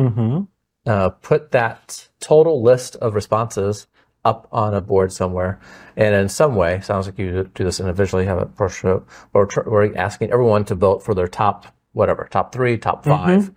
uh, 0.86 1.08
put 1.08 1.50
that 1.50 2.08
total 2.20 2.62
list 2.62 2.94
of 2.96 3.14
responses 3.16 3.88
up 4.24 4.46
on 4.52 4.74
a 4.74 4.80
board 4.80 5.10
somewhere, 5.12 5.58
and 5.96 6.14
in 6.14 6.28
some 6.28 6.54
way, 6.54 6.80
sounds 6.82 7.06
like 7.06 7.18
you 7.18 7.50
do 7.54 7.64
this 7.64 7.80
individually, 7.80 8.26
have 8.26 8.38
a 8.38 8.46
brochure, 8.46 9.02
or 9.32 9.48
we're 9.66 9.96
asking 9.96 10.30
everyone 10.30 10.64
to 10.64 10.74
vote 10.74 11.02
for 11.02 11.14
their 11.14 11.28
top, 11.28 11.66
whatever, 11.92 12.28
top 12.30 12.52
three, 12.52 12.76
top 12.76 13.04
5 13.04 13.50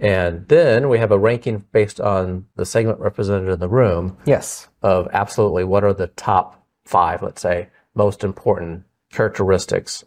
And 0.00 0.48
then 0.48 0.88
we 0.88 0.98
have 0.98 1.12
a 1.12 1.18
ranking 1.18 1.64
based 1.72 2.00
on 2.00 2.46
the 2.56 2.64
segment 2.64 3.00
represented 3.00 3.50
in 3.50 3.60
the 3.60 3.68
room 3.68 4.16
Yes. 4.24 4.68
of 4.82 5.08
absolutely 5.12 5.64
what 5.64 5.84
are 5.84 5.92
the 5.92 6.06
top 6.06 6.64
five, 6.84 7.22
let's 7.22 7.42
say, 7.42 7.68
most 7.94 8.24
important 8.24 8.84
characteristics 9.12 10.04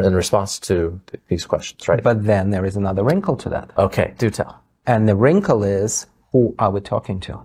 in 0.00 0.14
response 0.14 0.58
to 0.60 1.00
these 1.28 1.44
questions, 1.44 1.86
right? 1.88 2.02
But 2.02 2.24
then 2.24 2.50
there 2.50 2.64
is 2.64 2.76
another 2.76 3.02
wrinkle 3.02 3.36
to 3.38 3.48
that. 3.50 3.70
okay, 3.76 4.14
do 4.16 4.30
tell. 4.30 4.62
And 4.86 5.08
the 5.08 5.16
wrinkle 5.16 5.64
is 5.64 6.06
who 6.30 6.54
are 6.58 6.70
we 6.70 6.80
talking 6.80 7.20
to? 7.20 7.40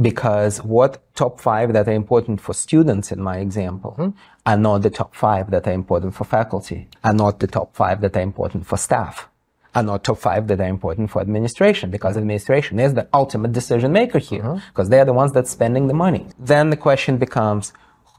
Because 0.00 0.58
what 0.58 1.02
top 1.14 1.40
five 1.40 1.72
that 1.72 1.86
are 1.86 1.92
important 1.92 2.40
for 2.40 2.52
students 2.52 3.12
in 3.12 3.22
my 3.22 3.38
example 3.38 3.94
mm-hmm. 3.96 4.18
are 4.44 4.56
not 4.56 4.82
the 4.82 4.90
top 4.90 5.14
five 5.14 5.50
that 5.52 5.68
are 5.68 5.72
important 5.72 6.14
for 6.14 6.24
faculty, 6.24 6.88
are 7.04 7.14
not 7.14 7.38
the 7.38 7.46
top 7.46 7.76
five 7.76 8.00
that 8.00 8.16
are 8.16 8.20
important 8.20 8.66
for 8.66 8.76
staff, 8.76 9.28
are 9.74 9.82
not 9.82 10.04
top 10.04 10.18
five 10.18 10.46
that 10.48 10.60
are 10.60 10.68
important 10.68 11.10
for 11.10 11.20
administration 11.20 11.90
because 11.90 12.16
administration 12.16 12.78
is 12.78 12.94
the 12.94 13.08
ultimate 13.12 13.52
decision 13.52 13.92
maker 13.92 14.18
here 14.18 14.44
uh-huh. 14.44 14.60
because 14.68 14.88
they're 14.88 15.04
the 15.04 15.12
ones 15.12 15.32
that's 15.32 15.50
spending 15.50 15.88
the 15.88 15.94
money. 15.94 16.26
Then 16.38 16.70
the 16.70 16.76
question 16.76 17.18
becomes, 17.18 17.72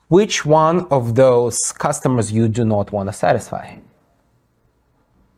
which 0.07 0.45
one 0.45 0.85
of 0.91 1.15
those 1.15 1.57
customers 1.71 2.31
you 2.31 2.47
do 2.47 2.65
not 2.65 2.91
want 2.91 3.09
to 3.09 3.13
satisfy? 3.13 3.77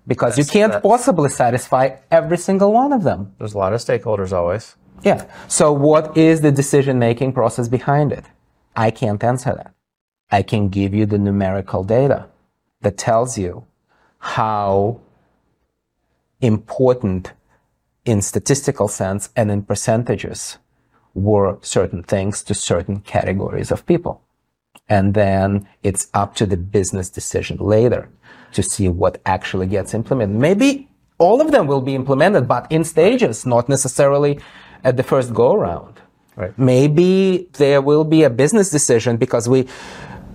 Because 0.05 0.37
you 0.37 0.45
can't 0.45 0.71
that's- 0.71 0.81
possibly 0.81 1.29
satisfy 1.29 1.97
every 2.11 2.37
single 2.37 2.71
one 2.73 2.93
of 2.93 3.03
them. 3.03 3.33
There's 3.37 3.53
a 3.53 3.57
lot 3.57 3.73
of 3.73 3.79
stakeholders 3.81 4.31
always. 4.31 4.75
Yeah. 5.03 5.25
So 5.47 5.71
what 5.71 6.17
is 6.17 6.41
the 6.41 6.51
decision 6.51 6.97
making 6.97 7.33
process 7.33 7.67
behind 7.67 8.11
it? 8.11 8.25
I 8.75 8.89
can't 8.91 9.23
answer 9.23 9.53
that. 9.55 9.73
I 10.31 10.41
can 10.41 10.69
give 10.69 10.93
you 10.93 11.05
the 11.05 11.17
numerical 11.17 11.83
data 11.83 12.27
that 12.81 12.97
tells 12.97 13.37
you 13.37 13.65
how 14.19 14.99
important 16.41 17.33
in 18.05 18.21
statistical 18.21 18.87
sense 18.87 19.29
and 19.35 19.51
in 19.51 19.63
percentages 19.63 20.57
were 21.13 21.57
certain 21.61 22.03
things 22.03 22.43
to 22.43 22.53
certain 22.53 22.99
categories 23.01 23.71
of 23.71 23.85
people. 23.85 24.21
And 24.87 25.13
then 25.13 25.67
it's 25.83 26.07
up 26.13 26.35
to 26.35 26.45
the 26.45 26.57
business 26.57 27.09
decision 27.09 27.57
later 27.57 28.09
to 28.53 28.63
see 28.63 28.87
what 28.87 29.21
actually 29.25 29.67
gets 29.67 29.93
implemented. 29.93 30.39
Maybe 30.39 30.87
all 31.17 31.41
of 31.41 31.51
them 31.51 31.67
will 31.67 31.81
be 31.81 31.95
implemented, 31.95 32.47
but 32.47 32.71
in 32.71 32.83
stages, 32.83 33.45
not 33.45 33.67
necessarily 33.67 34.39
at 34.83 34.95
the 34.95 35.03
first 35.03 35.33
go 35.33 35.53
around. 35.53 35.99
Right. 36.35 36.57
Maybe 36.57 37.49
there 37.53 37.81
will 37.81 38.03
be 38.03 38.23
a 38.23 38.29
business 38.29 38.69
decision 38.69 39.17
because 39.17 39.49
we 39.49 39.67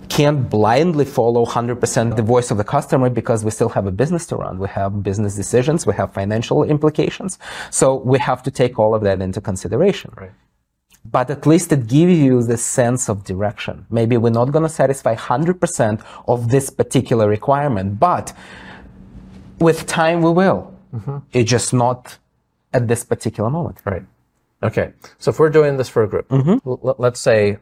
can't 0.09 0.49
blindly 0.49 1.05
follow 1.05 1.45
100% 1.45 2.15
the 2.15 2.21
voice 2.21 2.51
of 2.51 2.57
the 2.57 2.63
customer 2.63 3.09
because 3.09 3.43
we 3.43 3.51
still 3.51 3.69
have 3.69 3.85
a 3.87 3.91
business 3.91 4.25
to 4.27 4.35
run. 4.35 4.59
We 4.59 4.67
have 4.69 5.03
business 5.03 5.35
decisions, 5.35 5.85
we 5.85 5.93
have 5.95 6.13
financial 6.13 6.63
implications. 6.63 7.39
So 7.71 7.95
we 7.95 8.19
have 8.19 8.43
to 8.43 8.51
take 8.51 8.77
all 8.79 8.93
of 8.95 9.01
that 9.03 9.21
into 9.21 9.41
consideration 9.41 10.11
Right. 10.15 10.31
but 11.17 11.29
at 11.29 11.45
least 11.45 11.71
it 11.71 11.87
gives 11.87 12.17
you 12.17 12.43
the 12.43 12.57
sense 12.57 13.09
of 13.09 13.23
direction. 13.25 13.85
Maybe 13.89 14.15
we're 14.17 14.37
not 14.41 14.51
going 14.51 14.63
to 14.63 14.75
satisfy 14.83 15.15
100% 15.15 16.01
of 16.27 16.49
this 16.49 16.69
particular 16.69 17.27
requirement, 17.27 17.99
but 17.99 18.33
with 19.59 19.85
time 19.87 20.21
we 20.21 20.31
will. 20.31 20.73
Mm-hmm. 20.95 21.17
It's 21.33 21.49
just 21.49 21.73
not 21.73 22.17
at 22.73 22.87
this 22.87 23.03
particular 23.03 23.49
moment. 23.49 23.77
Right. 23.85 24.03
Okay. 24.61 24.93
So 25.19 25.31
if 25.31 25.39
we're 25.39 25.49
doing 25.49 25.77
this 25.77 25.89
for 25.89 26.03
a 26.03 26.07
group, 26.07 26.27
mm-hmm. 26.29 26.57
l- 26.69 26.95
let's 26.97 27.19
say, 27.19 27.57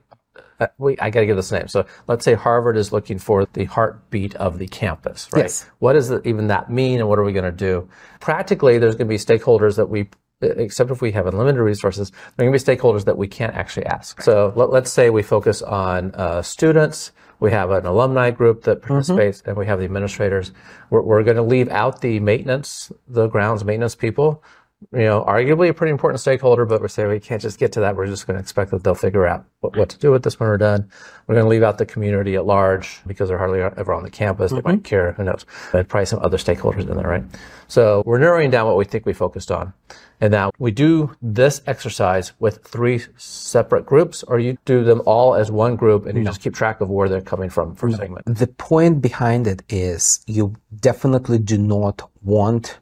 uh, 0.61 0.67
we, 0.77 0.97
I 0.99 1.09
got 1.09 1.21
to 1.21 1.25
give 1.25 1.35
this 1.35 1.51
a 1.51 1.57
name. 1.57 1.67
So 1.67 1.85
let's 2.07 2.23
say 2.23 2.35
Harvard 2.35 2.77
is 2.77 2.91
looking 2.91 3.17
for 3.17 3.45
the 3.53 3.65
heartbeat 3.65 4.35
of 4.35 4.59
the 4.59 4.67
campus, 4.67 5.27
right? 5.33 5.43
Yes. 5.43 5.65
What 5.79 5.93
does 5.93 6.11
even 6.23 6.47
that 6.47 6.69
mean 6.69 6.99
and 6.99 7.09
what 7.09 7.17
are 7.17 7.23
we 7.23 7.33
going 7.33 7.45
to 7.45 7.51
do? 7.51 7.89
Practically, 8.19 8.77
there's 8.77 8.95
going 8.95 9.07
to 9.07 9.09
be 9.09 9.17
stakeholders 9.17 9.75
that 9.77 9.89
we, 9.89 10.09
except 10.41 10.91
if 10.91 11.01
we 11.01 11.11
have 11.13 11.25
unlimited 11.25 11.61
resources, 11.61 12.11
there 12.11 12.45
are 12.45 12.49
going 12.49 12.57
to 12.57 12.65
be 12.65 12.77
stakeholders 12.77 13.05
that 13.05 13.17
we 13.17 13.27
can't 13.27 13.55
actually 13.55 13.87
ask. 13.87 14.21
So 14.21 14.53
let, 14.55 14.69
let's 14.69 14.91
say 14.91 15.09
we 15.09 15.23
focus 15.23 15.63
on 15.63 16.13
uh, 16.13 16.43
students. 16.43 17.11
We 17.39 17.49
have 17.49 17.71
an 17.71 17.87
alumni 17.87 18.29
group 18.29 18.65
that 18.65 18.83
participates 18.83 19.41
and 19.47 19.57
we 19.57 19.65
have 19.65 19.79
the 19.79 19.85
administrators. 19.85 20.51
We're, 20.91 21.01
we're 21.01 21.23
going 21.23 21.37
to 21.37 21.41
leave 21.43 21.69
out 21.69 22.01
the 22.01 22.19
maintenance, 22.19 22.91
the 23.07 23.25
grounds 23.25 23.65
maintenance 23.65 23.95
people 23.95 24.43
you 24.91 24.99
know, 24.99 25.23
arguably 25.27 25.69
a 25.69 25.73
pretty 25.73 25.91
important 25.91 26.19
stakeholder, 26.19 26.65
but 26.65 26.81
we're 26.81 26.87
saying 26.87 27.09
we 27.09 27.19
can't 27.19 27.41
just 27.41 27.59
get 27.59 27.71
to 27.73 27.79
that. 27.81 27.95
We're 27.95 28.07
just 28.07 28.25
going 28.25 28.35
to 28.35 28.41
expect 28.41 28.71
that 28.71 28.83
they'll 28.83 28.95
figure 28.95 29.27
out 29.27 29.45
what, 29.59 29.77
what 29.77 29.89
to 29.89 29.97
do 29.97 30.11
with 30.11 30.23
this 30.23 30.39
when 30.39 30.49
we're 30.49 30.57
done. 30.57 30.89
We're 31.27 31.35
going 31.35 31.45
to 31.45 31.49
leave 31.49 31.63
out 31.63 31.77
the 31.77 31.85
community 31.85 32.35
at 32.35 32.45
large 32.45 32.99
because 33.05 33.29
they're 33.29 33.37
hardly 33.37 33.61
ever 33.61 33.93
on 33.93 34.03
the 34.03 34.09
campus. 34.09 34.51
They 34.51 34.57
might 34.57 34.63
mm-hmm. 34.63 34.81
care. 34.81 35.11
Who 35.13 35.23
knows? 35.23 35.45
And 35.73 35.87
probably 35.87 36.05
some 36.05 36.19
other 36.23 36.37
stakeholders 36.37 36.89
in 36.89 36.97
there, 36.97 37.07
right? 37.07 37.23
So 37.67 38.03
we're 38.05 38.19
narrowing 38.19 38.49
down 38.49 38.65
what 38.65 38.75
we 38.75 38.85
think 38.85 39.05
we 39.05 39.13
focused 39.13 39.51
on. 39.51 39.73
And 40.19 40.31
now 40.31 40.51
we 40.59 40.71
do 40.71 41.15
this 41.21 41.61
exercise 41.65 42.33
with 42.39 42.63
three 42.63 43.01
separate 43.17 43.85
groups, 43.85 44.23
or 44.23 44.39
you 44.39 44.57
do 44.65 44.83
them 44.83 45.01
all 45.05 45.35
as 45.35 45.49
one 45.49 45.75
group 45.75 46.05
and 46.05 46.17
you 46.17 46.23
just 46.23 46.41
keep 46.41 46.53
track 46.53 46.81
of 46.81 46.89
where 46.89 47.09
they're 47.09 47.21
coming 47.21 47.49
from 47.49 47.75
for 47.75 47.89
segment. 47.91 48.25
The 48.25 48.47
point 48.47 49.01
behind 49.01 49.47
it 49.47 49.63
is 49.69 50.23
you 50.27 50.55
definitely 50.79 51.39
do 51.39 51.57
not 51.57 52.07
want 52.21 52.79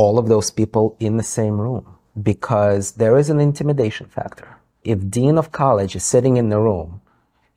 all 0.00 0.18
of 0.18 0.26
those 0.28 0.50
people 0.60 0.84
in 0.98 1.18
the 1.18 1.28
same 1.38 1.56
room 1.60 1.84
because 2.30 2.84
there 2.92 3.18
is 3.20 3.28
an 3.28 3.38
intimidation 3.38 4.06
factor. 4.06 4.48
If 4.82 4.98
dean 5.10 5.36
of 5.36 5.52
college 5.52 5.94
is 5.94 6.04
sitting 6.04 6.38
in 6.38 6.48
the 6.48 6.58
room, 6.58 7.02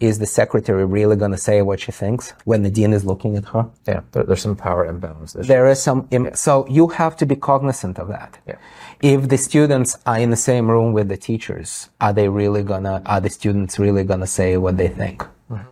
is 0.08 0.20
the 0.20 0.26
secretary 0.26 0.86
really 0.98 1.16
going 1.16 1.32
to 1.32 1.44
say 1.50 1.62
what 1.62 1.80
she 1.80 1.94
thinks 1.94 2.34
when 2.44 2.62
the 2.64 2.70
dean 2.78 2.92
is 2.92 3.06
looking 3.06 3.38
at 3.38 3.46
her? 3.54 3.64
Yeah, 3.88 4.02
there, 4.12 4.24
there's 4.26 4.42
some 4.42 4.58
power 4.58 4.84
imbalance. 4.86 5.32
There. 5.32 5.44
There 5.44 5.68
is 5.74 5.82
some, 5.82 6.00
im- 6.12 6.36
so 6.36 6.68
you 6.68 6.90
have 7.02 7.16
to 7.22 7.26
be 7.26 7.38
cognizant 7.38 7.98
of 7.98 8.10
that. 8.10 8.32
Yeah. 8.46 8.58
If 9.02 9.30
the 9.30 9.38
students 9.38 9.98
are 10.06 10.20
in 10.20 10.30
the 10.30 10.44
same 10.50 10.70
room 10.70 10.92
with 10.92 11.08
the 11.08 11.16
teachers, 11.16 11.90
are 12.02 12.12
they 12.12 12.28
really 12.28 12.64
gonna, 12.64 13.02
are 13.06 13.22
the 13.22 13.30
students 13.30 13.80
really 13.80 14.04
gonna 14.04 14.28
say 14.28 14.58
what 14.58 14.76
they 14.76 14.90
think? 14.90 15.24
Mm-hmm. 15.50 15.70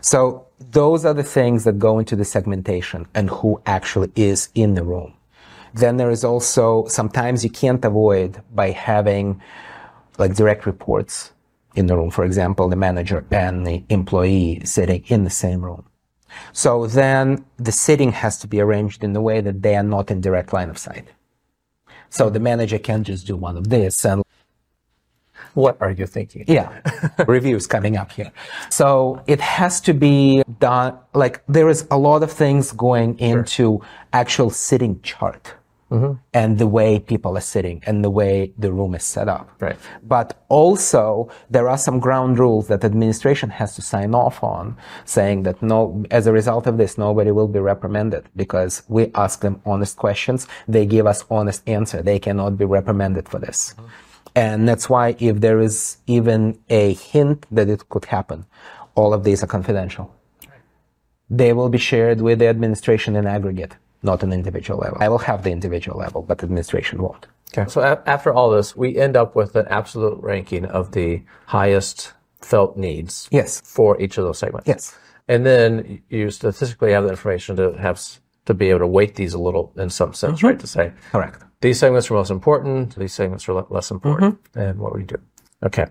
So 0.00 0.46
those 0.80 1.04
are 1.04 1.12
the 1.22 1.28
things 1.38 1.64
that 1.64 1.78
go 1.78 1.98
into 1.98 2.16
the 2.16 2.24
segmentation 2.24 3.06
and 3.14 3.28
who 3.28 3.60
actually 3.66 4.10
is 4.16 4.48
in 4.54 4.72
the 4.72 4.84
room. 4.84 5.12
Then 5.78 5.96
there 5.96 6.10
is 6.10 6.24
also, 6.24 6.86
sometimes 6.88 7.44
you 7.44 7.50
can't 7.50 7.84
avoid 7.84 8.42
by 8.52 8.70
having 8.70 9.40
like 10.18 10.34
direct 10.34 10.66
reports 10.66 11.32
in 11.74 11.86
the 11.86 11.96
room. 11.96 12.10
For 12.10 12.24
example, 12.24 12.68
the 12.68 12.76
manager 12.76 13.24
and 13.30 13.66
the 13.66 13.84
employee 13.88 14.60
sitting 14.64 15.04
in 15.06 15.24
the 15.24 15.30
same 15.30 15.64
room. 15.64 15.84
So 16.52 16.86
then 16.86 17.44
the 17.56 17.72
sitting 17.72 18.12
has 18.12 18.38
to 18.38 18.46
be 18.48 18.60
arranged 18.60 19.04
in 19.04 19.14
a 19.14 19.20
way 19.20 19.40
that 19.40 19.62
they 19.62 19.76
are 19.76 19.82
not 19.82 20.10
in 20.10 20.20
direct 20.20 20.52
line 20.52 20.70
of 20.70 20.78
sight. 20.78 21.06
So 22.10 22.28
the 22.30 22.40
manager 22.40 22.78
can't 22.78 23.06
just 23.06 23.26
do 23.26 23.36
one 23.36 23.56
of 23.56 23.68
this 23.68 24.04
and 24.04 24.22
What 25.54 25.76
are 25.80 25.90
you 25.90 26.06
thinking? 26.06 26.44
yeah, 26.48 26.68
reviews 27.26 27.66
coming 27.66 27.96
up 27.96 28.10
here. 28.12 28.32
So 28.70 29.22
it 29.26 29.40
has 29.40 29.80
to 29.82 29.94
be 29.94 30.42
done, 30.58 30.98
like 31.14 31.42
there 31.48 31.68
is 31.68 31.86
a 31.90 31.98
lot 31.98 32.22
of 32.22 32.32
things 32.32 32.72
going 32.72 33.18
into 33.18 33.80
actual 34.12 34.50
sitting 34.50 35.00
chart 35.02 35.54
Mm-hmm. 35.90 36.20
and 36.34 36.58
the 36.58 36.66
way 36.66 36.98
people 36.98 37.38
are 37.38 37.46
sitting 37.54 37.82
and 37.86 38.04
the 38.04 38.10
way 38.10 38.52
the 38.58 38.70
room 38.70 38.94
is 38.94 39.04
set 39.04 39.26
up. 39.26 39.48
Right. 39.58 39.78
But 40.02 40.44
also 40.50 41.30
there 41.48 41.66
are 41.66 41.78
some 41.78 41.98
ground 41.98 42.38
rules 42.38 42.68
that 42.68 42.84
administration 42.84 43.48
has 43.48 43.74
to 43.76 43.80
sign 43.80 44.14
off 44.14 44.44
on 44.44 44.76
saying 45.06 45.44
that 45.44 45.62
no, 45.62 46.04
as 46.10 46.26
a 46.26 46.32
result 46.32 46.66
of 46.66 46.76
this, 46.76 46.98
nobody 46.98 47.30
will 47.30 47.48
be 47.48 47.58
reprimanded 47.58 48.28
because 48.36 48.82
we 48.88 49.10
ask 49.14 49.40
them 49.40 49.62
honest 49.64 49.96
questions. 49.96 50.46
They 50.66 50.84
give 50.84 51.06
us 51.06 51.24
honest 51.30 51.66
answer. 51.66 52.02
They 52.02 52.18
cannot 52.18 52.58
be 52.58 52.66
reprimanded 52.66 53.26
for 53.26 53.38
this. 53.38 53.72
Mm-hmm. 53.72 53.86
And 54.34 54.68
that's 54.68 54.90
why 54.90 55.16
if 55.18 55.40
there 55.40 55.58
is 55.58 55.96
even 56.06 56.58
a 56.68 56.92
hint 56.92 57.46
that 57.50 57.68
it 57.68 57.88
could 57.88 58.04
happen, 58.04 58.44
all 58.94 59.14
of 59.14 59.24
these 59.24 59.42
are 59.42 59.46
confidential. 59.46 60.14
They 61.30 61.52
will 61.52 61.68
be 61.68 61.78
shared 61.78 62.20
with 62.20 62.38
the 62.38 62.48
administration 62.48 63.16
in 63.16 63.26
aggregate, 63.26 63.76
not 64.02 64.22
an 64.22 64.32
individual 64.32 64.78
level. 64.80 64.98
I 65.00 65.08
will 65.08 65.18
have 65.18 65.42
the 65.42 65.50
individual 65.50 65.98
level, 65.98 66.22
but 66.22 66.42
administration 66.42 67.02
won't. 67.02 67.26
Okay. 67.56 67.68
So 67.68 67.80
a- 67.80 68.02
after 68.06 68.32
all 68.32 68.50
this, 68.50 68.76
we 68.76 68.96
end 68.96 69.16
up 69.16 69.34
with 69.34 69.56
an 69.56 69.66
absolute 69.68 70.18
ranking 70.22 70.64
of 70.64 70.92
the 70.92 71.22
highest 71.46 72.12
felt 72.40 72.76
needs 72.76 73.28
Yes. 73.32 73.60
for 73.64 74.00
each 74.00 74.18
of 74.18 74.24
those 74.24 74.38
segments. 74.38 74.68
Yes. 74.68 74.96
And 75.26 75.44
then 75.44 76.02
you 76.08 76.30
statistically 76.30 76.92
have 76.92 77.04
the 77.04 77.10
information 77.10 77.56
to 77.56 77.72
have 77.72 78.00
to 78.46 78.54
be 78.54 78.70
able 78.70 78.80
to 78.80 78.86
weight 78.86 79.14
these 79.16 79.34
a 79.34 79.38
little 79.38 79.72
in 79.76 79.90
some 79.90 80.14
sense, 80.14 80.38
mm-hmm. 80.38 80.46
right? 80.46 80.58
To 80.60 80.66
say 80.66 80.92
Correct. 81.12 81.42
these 81.60 81.78
segments 81.78 82.10
are 82.10 82.14
most 82.14 82.30
important, 82.30 82.96
these 82.96 83.12
segments 83.12 83.48
are 83.48 83.54
le- 83.54 83.66
less 83.68 83.90
important, 83.90 84.42
mm-hmm. 84.42 84.58
and 84.60 84.78
what 84.78 84.94
we 84.94 85.02
do. 85.02 85.16
Okay. 85.62 85.86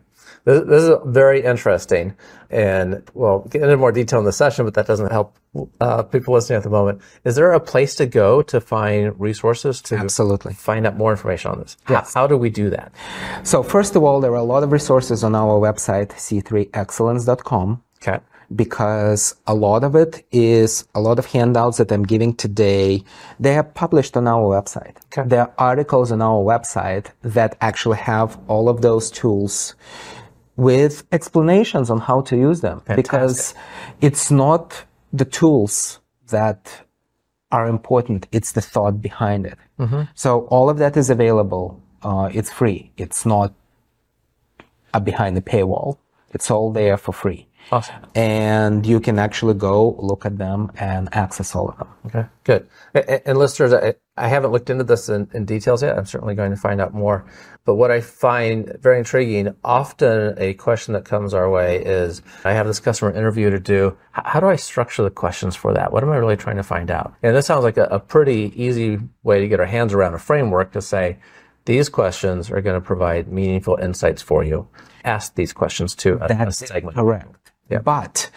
This, 0.47 0.63
this 0.65 0.83
is 0.83 0.95
very 1.05 1.43
interesting. 1.43 2.15
And 2.49 3.03
we'll 3.13 3.39
get 3.49 3.63
into 3.63 3.75
more 3.75 3.91
detail 3.91 4.19
in 4.19 4.25
the 4.25 4.31
session, 4.31 4.63
but 4.63 4.75
that 4.75 4.88
doesn't 4.88 5.12
help 5.12 5.36
uh, 5.81 6.03
people 6.03 6.33
listening 6.33 6.55
at 6.55 6.63
the 6.63 6.69
moment. 6.69 7.01
Is 7.25 7.36
there 7.36 7.51
a 7.51 7.60
place 7.60 7.95
to 7.95 8.05
go 8.05 8.41
to 8.43 8.62
find 8.62 9.19
resources 9.19 9.81
to 9.83 9.97
Absolutely. 9.97 10.53
find 10.53 10.88
out 10.88 10.95
more 10.95 11.12
information 11.12 11.51
on 11.51 11.60
this? 11.60 11.75
How, 11.83 12.05
how 12.13 12.27
do 12.27 12.38
we 12.38 12.49
do 12.49 12.69
that? 12.69 12.93
So 13.43 13.62
first 13.62 13.97
of 13.97 14.03
all, 14.03 14.21
there 14.21 14.31
are 14.31 14.36
a 14.36 14.43
lot 14.43 14.63
of 14.63 14.71
resources 14.71 15.21
on 15.21 15.36
our 15.36 15.60
website, 15.60 16.10
c3excellence.com. 16.12 17.83
Okay. 18.01 18.19
because 18.55 19.36
a 19.47 19.53
lot 19.53 19.83
of 19.83 19.95
it 19.95 20.25
is 20.31 20.88
a 20.95 21.01
lot 21.01 21.19
of 21.19 21.25
handouts 21.25 21.77
that 21.79 21.91
I'm 21.91 22.03
giving 22.03 22.33
today. 22.36 23.03
They 23.39 23.57
are 23.57 23.63
published 23.63 24.15
on 24.15 24.27
our 24.27 24.43
website. 24.43 24.95
Okay. 25.07 25.27
There 25.27 25.41
are 25.41 25.53
articles 25.57 26.12
on 26.13 26.21
our 26.21 26.41
website 26.41 27.07
that 27.23 27.57
actually 27.60 27.97
have 27.97 28.39
all 28.47 28.69
of 28.69 28.81
those 28.81 29.12
tools 29.12 29.75
with 30.58 31.06
explanations 31.12 31.89
on 31.89 32.00
how 32.00 32.20
to 32.22 32.36
use 32.36 32.60
them 32.62 32.82
because 32.96 33.54
it's 34.02 34.30
not 34.32 34.84
the 35.13 35.26
tools 35.26 36.00
that 36.30 36.82
are 37.52 37.67
important. 37.67 38.28
It's 38.32 38.52
the 38.52 38.62
thought 38.62 39.02
behind 39.02 39.46
it. 39.46 39.58
So 40.15 40.41
all 40.48 40.70
of 40.72 40.78
that 40.80 40.98
is 40.98 41.10
available. 41.12 41.80
Uh, 42.02 42.30
it's 42.34 42.52
free. 42.52 42.91
It's 42.98 43.26
not 43.26 43.54
a 44.93 45.00
behind 45.00 45.38
the 45.38 45.41
paywall. 45.41 45.98
It's 46.34 46.50
all 46.52 46.72
there 46.72 46.98
for 46.98 47.13
free 47.13 47.48
Awesome. 47.72 47.96
and 48.15 48.86
you 48.86 49.00
can 49.00 49.17
actually 49.20 49.54
go 49.54 49.96
look 50.00 50.26
at 50.26 50.38
them 50.38 50.72
and 50.78 51.08
access 51.13 51.56
all 51.56 51.70
of 51.70 51.78
them. 51.78 51.88
Okay, 52.08 52.26
good. 52.43 52.67
A- 52.96 53.13
a- 53.13 53.30
And 53.30 53.38
listeners, 53.38 53.74
I, 53.74 53.96
I 54.17 54.27
haven't 54.27 54.51
looked 54.51 54.69
into 54.69 54.84
this 54.84 55.10
in, 55.10 55.30
in 55.34 55.45
details 55.45 55.84
yet. 55.84 55.97
I'm 55.97 56.06
certainly 56.06 56.36
going 56.36 56.51
to 56.51 56.58
find 56.58 56.82
out 56.82 56.93
more. 56.93 57.25
But 57.65 57.75
what 57.75 57.91
I 57.91 58.01
find 58.01 58.75
very 58.82 58.97
intriguing, 58.97 59.53
often 59.63 60.34
a 60.38 60.53
question 60.56 60.93
that 60.93 61.06
comes 61.06 61.34
our 61.34 61.49
way 61.49 61.84
is, 61.84 62.21
I 62.45 62.53
have 62.53 62.65
this 62.65 62.80
customer 62.80 63.12
interview 63.12 63.49
to 63.49 63.60
do. 63.60 63.97
H- 64.17 64.23
How 64.25 64.39
do 64.39 64.47
I 64.47 64.56
structure 64.56 65.03
the 65.03 65.10
questions 65.12 65.56
for 65.56 65.73
that? 65.73 65.91
What 65.91 66.03
am 66.03 66.10
I 66.10 66.15
really 66.15 66.38
trying 66.38 66.56
to 66.58 66.63
find 66.63 66.89
out? 66.89 67.13
And 67.21 67.36
this 67.36 67.45
sounds 67.45 67.63
like 67.63 67.77
a, 67.77 67.86
a 67.86 67.99
pretty 67.99 68.53
easy 68.56 68.99
way 69.23 69.39
to 69.41 69.47
get 69.47 69.60
our 69.60 69.65
hands 69.65 69.93
around 69.93 70.13
a 70.13 70.19
framework 70.19 70.71
to 70.73 70.82
say, 70.82 71.19
these 71.65 71.89
questions 71.89 72.49
are 72.49 72.62
going 72.62 72.80
to 72.80 72.86
provide 72.86 73.27
meaningful 73.27 73.75
insights 73.82 74.21
for 74.21 74.43
you. 74.43 74.67
Ask 75.03 75.36
these 75.36 75.51
questions 75.51 75.93
to 75.95 76.17
a, 76.21 76.47
a 76.47 76.51
segment. 76.51 76.95
correct. 76.95 77.51
Yeah. 77.69 77.80
But 77.80 78.30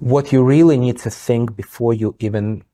what 0.00 0.32
you 0.32 0.42
really 0.42 0.76
need 0.76 0.98
to 0.98 1.10
think 1.10 1.54
before 1.56 1.94
you 1.94 2.16
even 2.18 2.64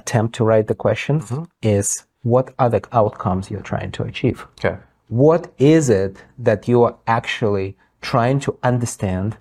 attempt 0.00 0.34
to 0.36 0.44
write 0.44 0.66
the 0.72 0.78
question 0.86 1.20
Mm-hmm. 1.20 1.44
is 1.62 1.86
what 2.22 2.46
are 2.58 2.70
the 2.70 2.82
outcomes 2.92 3.50
you're 3.50 3.68
trying 3.72 3.92
to 3.92 4.02
achieve? 4.10 4.38
Okay. 4.58 4.76
What 5.08 5.42
is 5.58 5.88
it 6.02 6.14
that 6.38 6.60
you 6.70 6.82
are 6.86 6.96
actually 7.06 7.76
trying 8.00 8.38
to 8.40 8.50
understand 8.62 9.36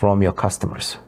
from 0.00 0.22
your 0.22 0.32
customers? 0.44 0.98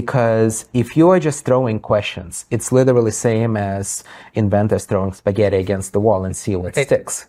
Because 0.00 0.54
if 0.72 0.96
you 0.96 1.10
are 1.10 1.20
just 1.20 1.44
throwing 1.44 1.78
questions, 1.78 2.44
it's 2.50 2.72
literally 2.72 3.12
same 3.12 3.56
as 3.56 4.02
inventors 4.34 4.84
throwing 4.84 5.12
spaghetti 5.12 5.58
against 5.58 5.92
the 5.92 6.00
wall 6.00 6.24
and 6.24 6.36
see 6.36 6.56
what 6.56 6.74
sticks. 6.74 7.28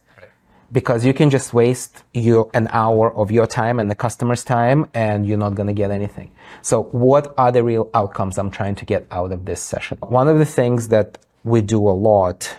Because 0.72 1.06
you 1.06 1.14
can 1.14 1.30
just 1.30 1.54
waste 1.54 2.04
your 2.14 2.50
an 2.54 2.68
hour 2.72 3.16
of 3.16 3.32
your 3.32 3.48
time 3.48 3.80
and 3.80 3.90
the 3.90 3.96
customer's 3.96 4.44
time 4.44 4.90
and 4.94 5.26
you're 5.26 5.38
not 5.38 5.56
going 5.56 5.68
to 5.68 5.74
get 5.74 5.92
anything. 5.92 6.32
So 6.62 6.84
what 6.84 7.34
are 7.38 7.52
the 7.52 7.64
real 7.64 7.90
outcomes 7.94 8.38
I'm 8.38 8.52
trying 8.52 8.76
to 8.76 8.86
get 8.86 9.08
out 9.10 9.32
of 9.32 9.46
this 9.46 9.62
session? 9.62 9.98
One 10.02 10.28
of 10.28 10.40
the 10.40 10.46
things 10.46 10.90
that 10.90 11.18
we 11.44 11.62
do 11.62 11.88
a 11.88 11.92
lot 11.92 12.54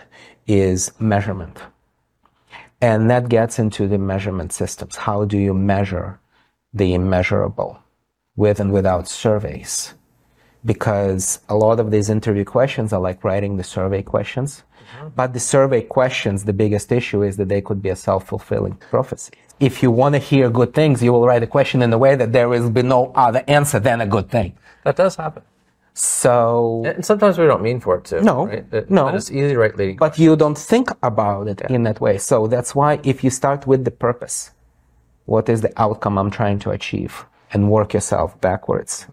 is 0.47 0.91
measurement. 0.99 1.59
And 2.81 3.09
that 3.11 3.29
gets 3.29 3.59
into 3.59 3.87
the 3.87 3.97
measurement 3.97 4.53
systems. 4.53 4.95
How 4.95 5.25
do 5.25 5.37
you 5.37 5.53
measure 5.53 6.19
the 6.73 6.93
immeasurable 6.93 7.79
with 8.35 8.59
and 8.59 8.71
without 8.71 9.07
surveys? 9.07 9.93
Because 10.65 11.39
a 11.47 11.55
lot 11.55 11.79
of 11.79 11.91
these 11.91 12.09
interview 12.09 12.45
questions 12.45 12.91
are 12.91 13.01
like 13.01 13.23
writing 13.23 13.57
the 13.57 13.63
survey 13.63 14.01
questions. 14.01 14.63
But 15.15 15.33
the 15.33 15.39
survey 15.39 15.81
questions, 15.81 16.45
the 16.45 16.53
biggest 16.53 16.91
issue 16.91 17.23
is 17.23 17.37
that 17.37 17.49
they 17.49 17.61
could 17.61 17.81
be 17.81 17.89
a 17.89 17.95
self-fulfilling 17.95 18.75
prophecy. 18.89 19.33
If 19.59 19.83
you 19.83 19.91
want 19.91 20.13
to 20.15 20.19
hear 20.19 20.49
good 20.49 20.73
things, 20.73 21.03
you 21.03 21.11
will 21.11 21.25
write 21.27 21.43
a 21.43 21.47
question 21.47 21.81
in 21.81 21.91
a 21.91 21.97
way 21.97 22.15
that 22.15 22.31
there 22.31 22.47
will 22.47 22.69
be 22.69 22.81
no 22.81 23.11
other 23.15 23.43
answer 23.47 23.79
than 23.79 23.99
a 24.01 24.05
good 24.07 24.29
thing. 24.29 24.57
That 24.85 24.95
does 24.95 25.15
happen. 25.17 25.43
So, 25.93 26.83
And 26.85 27.05
sometimes 27.05 27.37
we 27.37 27.45
don't 27.45 27.61
mean 27.61 27.81
for 27.81 27.97
it 27.97 28.05
to. 28.05 28.21
No, 28.21 28.47
right? 28.47 28.65
It- 28.71 28.89
no. 28.89 29.05
But 29.05 29.15
it's 29.15 29.31
easy, 29.31 29.55
right, 29.55 29.75
leading. 29.75 29.97
but 29.97 30.17
you 30.17 30.35
don't 30.37 30.57
think 30.57 30.87
about 31.03 31.47
it 31.49 31.59
in 31.69 31.83
that 31.83 31.99
way. 31.99 32.17
So 32.17 32.47
that's 32.47 32.73
why 32.73 32.99
if 33.03 33.21
you 33.23 33.29
start 33.29 33.67
with 33.67 33.83
the 33.83 33.91
purpose, 33.91 34.51
what 35.25 35.49
is 35.49 35.59
the 35.61 35.73
outcome 35.75 36.17
I'm 36.17 36.31
trying 36.31 36.59
to 36.59 36.71
achieve 36.71 37.25
and 37.51 37.69
work 37.69 37.93
yourself 37.93 38.39
backwards, 38.39 39.07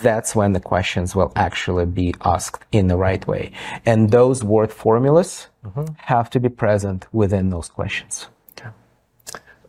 that's 0.00 0.34
when 0.34 0.52
the 0.52 0.60
questions 0.60 1.14
will 1.14 1.32
actually 1.36 1.86
be 1.86 2.14
asked 2.24 2.64
in 2.72 2.88
the 2.88 2.96
right 2.96 3.26
way. 3.26 3.52
And 3.84 4.10
those 4.10 4.42
word 4.42 4.72
formulas 4.72 5.48
have 5.96 6.30
to 6.30 6.40
be 6.40 6.48
present 6.48 7.06
within 7.12 7.50
those 7.50 7.68
questions. 7.68 8.28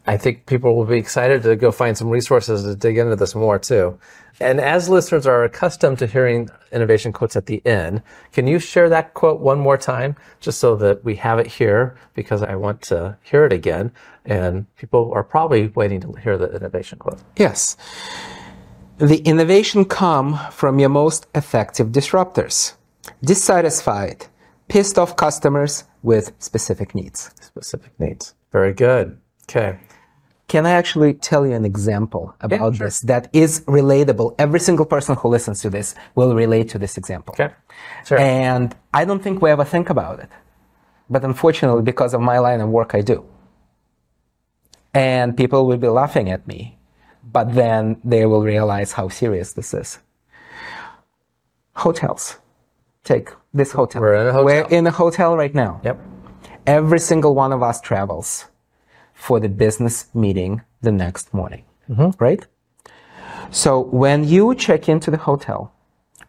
I 0.06 0.17
think 0.17 0.45
people 0.45 0.75
will 0.75 0.86
be 0.86 0.97
excited 0.97 1.43
to 1.43 1.56
go 1.56 1.71
find 1.71 1.97
some 1.97 2.10
resources 2.10 2.63
to 2.63 2.75
dig 2.75 2.97
into 2.97 3.15
this 3.15 3.36
more 3.36 3.58
too. 3.58 3.97
And 4.39 4.60
as 4.60 4.89
listeners 4.89 5.25
are 5.25 5.43
accustomed 5.43 5.99
to 5.99 6.08
hearing 6.08 6.49
innovation 6.71 7.13
quotes 7.13 7.36
at 7.36 7.45
the 7.45 7.65
end, 7.65 8.01
can 8.34 8.45
you 8.45 8.60
share 8.60 8.89
that 8.89 9.13
quote 9.13 9.39
one 9.39 9.60
more 9.60 9.77
time 9.77 10.17
just 10.41 10.60
so 10.60 10.75
that 10.77 11.06
we 11.06 11.15
have 11.15 11.39
it 11.39 11.47
here 11.47 11.95
because 12.15 12.41
I 12.41 12.56
want 12.56 12.82
to 12.84 13.17
hear 13.21 13.45
it 13.45 13.53
again 13.53 13.91
and 14.25 14.65
people 14.75 15.12
are 15.13 15.23
probably 15.23 15.67
waiting 15.67 16.01
to 16.01 16.12
hear 16.13 16.38
the 16.38 16.53
innovation 16.53 16.99
quote. 16.99 17.19
Yes. 17.38 17.77
The 19.03 19.17
innovation 19.17 19.83
come 19.83 20.39
from 20.49 20.79
your 20.79 20.87
most 20.87 21.27
effective 21.35 21.87
disruptors. 21.89 22.75
Dissatisfied, 23.21 24.27
pissed 24.69 24.97
off 24.97 25.17
customers 25.17 25.83
with 26.03 26.31
specific 26.39 26.95
needs. 26.95 27.29
Specific 27.41 27.91
needs. 27.99 28.33
Very 28.53 28.71
good. 28.71 29.19
Okay. 29.43 29.77
Can 30.47 30.65
I 30.65 30.71
actually 30.71 31.15
tell 31.15 31.45
you 31.45 31.51
an 31.51 31.65
example 31.65 32.33
about 32.39 32.77
sure. 32.77 32.85
this 32.87 33.01
that 33.01 33.27
is 33.33 33.59
relatable? 33.67 34.35
Every 34.39 34.61
single 34.61 34.85
person 34.85 35.17
who 35.17 35.27
listens 35.27 35.59
to 35.63 35.69
this 35.69 35.95
will 36.15 36.33
relate 36.33 36.69
to 36.69 36.77
this 36.79 36.97
example. 36.97 37.35
Okay. 37.37 37.53
Sure. 38.05 38.17
And 38.17 38.73
I 38.93 39.03
don't 39.03 39.21
think 39.21 39.41
we 39.41 39.49
ever 39.49 39.65
think 39.65 39.89
about 39.89 40.21
it. 40.21 40.29
But 41.09 41.25
unfortunately, 41.25 41.81
because 41.81 42.13
of 42.13 42.21
my 42.21 42.39
line 42.39 42.61
of 42.61 42.69
work, 42.69 42.95
I 42.95 43.01
do. 43.01 43.25
And 44.93 45.35
people 45.35 45.67
will 45.67 45.75
be 45.75 45.89
laughing 45.89 46.31
at 46.31 46.47
me. 46.47 46.77
But 47.33 47.55
then 47.55 47.99
they 48.03 48.25
will 48.25 48.43
realize 48.43 48.93
how 48.93 49.09
serious 49.09 49.53
this 49.53 49.73
is. 49.73 49.99
Hotels. 51.75 52.37
Take 53.03 53.31
this 53.53 53.71
hotel. 53.73 54.01
We're 54.01 54.15
in 54.15 54.27
a 54.27 54.31
hotel. 54.31 54.45
We're 54.45 54.67
in 54.77 54.87
a 54.87 54.91
hotel 54.91 55.35
right 55.35 55.53
now. 55.53 55.81
yep. 55.83 55.99
Every 56.65 56.99
single 56.99 57.35
one 57.35 57.51
of 57.51 57.61
us 57.61 57.81
travels 57.81 58.45
for 59.13 59.39
the 59.39 59.49
business 59.49 60.07
meeting 60.13 60.61
the 60.81 60.91
next 60.91 61.33
morning, 61.33 61.63
mm-hmm. 61.89 62.11
right? 62.23 62.45
So 63.51 63.79
when 63.79 64.23
you 64.23 64.55
check 64.55 64.87
into 64.87 65.11
the 65.11 65.17
hotel 65.17 65.73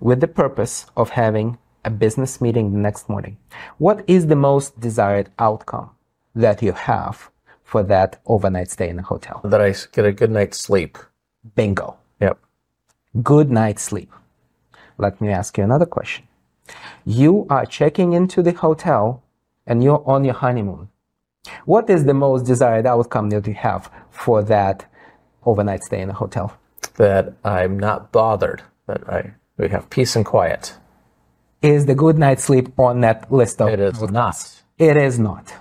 with 0.01 0.21
the 0.21 0.29
purpose 0.29 0.87
of 0.97 1.11
having 1.11 1.59
a 1.85 1.91
business 1.91 2.41
meeting 2.41 2.73
the 2.73 2.79
next 2.79 3.09
morning, 3.09 3.37
what 3.79 4.05
is 4.07 4.27
the 4.27 4.37
most 4.37 4.81
desired 4.81 5.31
outcome 5.39 5.91
that 6.35 6.63
you 6.63 6.73
have 6.73 7.31
for 7.65 7.83
that 7.83 8.21
overnight 8.27 8.71
stay 8.71 8.89
in 8.89 8.99
a 8.99 9.03
hotel? 9.03 9.41
That 9.45 9.61
I 9.61 9.75
get 9.93 10.05
a 10.05 10.13
good 10.13 10.31
night's 10.31 10.61
sleep. 10.61 10.99
Bingo. 11.57 11.97
Yep. 12.21 12.39
Good 13.23 13.51
night's 13.51 13.83
sleep. 13.83 14.13
Let 14.99 15.21
me 15.21 15.31
ask 15.31 15.59
you 15.59 15.65
another 15.65 15.87
question. 15.87 16.27
You 17.05 17.47
are 17.51 17.67
checking 17.67 18.13
into 18.13 18.43
the 18.43 18.53
hotel 18.53 19.23
and 19.67 19.83
you're 19.83 20.03
on 20.07 20.25
your 20.25 20.35
honeymoon. 20.35 20.89
What 21.65 21.91
is 21.91 22.05
the 22.05 22.15
most 22.15 22.47
desired 22.47 22.87
outcome 22.87 23.31
that 23.31 23.47
you 23.47 23.55
have 23.55 23.91
for 24.11 24.43
that 24.45 24.87
overnight 25.45 25.83
stay 25.83 26.01
in 26.01 26.11
a 26.11 26.15
hotel? 26.15 26.57
That 26.97 27.35
I'm 27.45 27.79
not 27.79 28.13
bothered. 28.13 28.63
That 28.87 29.09
I 29.09 29.35
we 29.57 29.69
have 29.69 29.89
peace 29.91 30.17
and 30.17 30.25
quiet. 30.25 30.75
Is 31.63 31.87
the 31.87 31.95
good 31.95 32.19
night's 32.19 32.45
sleep 32.45 32.79
on 32.79 33.01
that 33.01 33.33
list 33.33 33.61
of 33.61 33.69
It 33.69 33.81
is 33.81 34.03
not. 34.03 34.63
It 34.79 34.97
is 34.97 35.19
not. 35.19 35.55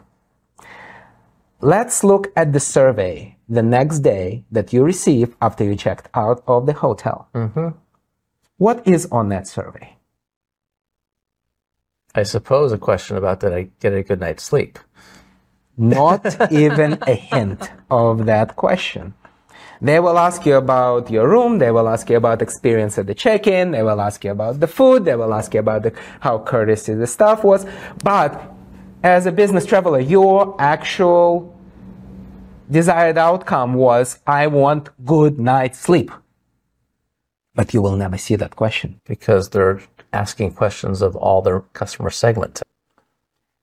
Let's 1.64 2.04
look 2.04 2.32
at 2.36 2.52
the 2.52 2.60
survey 2.60 3.38
the 3.48 3.64
next 3.64 4.00
day 4.00 4.44
that 4.52 4.74
you 4.74 4.84
receive 4.84 5.36
after 5.42 5.64
you 5.64 5.76
checked 5.76 6.10
out 6.14 6.44
of 6.48 6.66
the 6.66 6.74
hotel. 6.74 7.30
Mm-hmm. 7.34 7.70
What 8.58 8.88
is 8.88 9.08
on 9.12 9.30
that 9.30 9.48
survey? 9.48 9.96
I 12.16 12.24
suppose 12.24 12.72
a 12.72 12.78
question 12.78 13.18
about 13.18 13.40
did 13.40 13.54
I 13.54 13.70
get 13.80 13.94
a 13.94 14.04
good 14.04 14.20
night's 14.20 14.44
sleep? 14.44 14.78
Not 15.78 16.52
even 16.52 17.00
a 17.02 17.16
hint 17.16 17.72
of 17.90 18.26
that 18.26 18.56
question. 18.56 19.14
They 19.82 20.00
will 20.00 20.18
ask 20.18 20.46
you 20.46 20.56
about 20.56 21.10
your 21.10 21.28
room. 21.28 21.58
They 21.58 21.72
will 21.72 21.90
ask 21.90 22.10
you 22.10 22.18
about 22.18 22.42
experience 22.42 22.98
at 22.98 23.08
the 23.08 23.16
check-in. 23.16 23.72
They 23.72 23.84
will 23.84 24.00
ask 24.00 24.24
you 24.24 24.32
about 24.32 24.60
the 24.60 24.68
food. 24.68 25.04
They 25.04 25.16
will 25.16 25.34
ask 25.34 25.54
you 25.54 25.60
about 25.60 25.84
the, 25.84 25.94
how 26.22 26.40
courteous 26.40 26.86
the 26.86 27.08
staff 27.08 27.44
was. 27.44 27.66
But 28.04 28.54
as 29.04 29.26
a 29.26 29.32
business 29.32 29.66
traveler, 29.66 30.00
your 30.00 30.56
actual 30.60 31.53
desired 32.70 33.18
outcome 33.18 33.74
was, 33.74 34.20
I 34.28 34.48
want 34.48 34.90
good 35.06 35.40
night's 35.40 35.80
sleep. 35.80 36.12
But 37.56 37.74
you 37.74 37.82
will 37.82 37.96
never 37.96 38.18
see 38.18 38.36
that 38.36 38.56
question. 38.56 39.00
Because 39.06 39.50
they're 39.50 39.82
asking 40.12 40.54
questions 40.54 41.02
of 41.02 41.16
all 41.16 41.42
their 41.42 41.62
customer 41.74 42.10
segment 42.10 42.62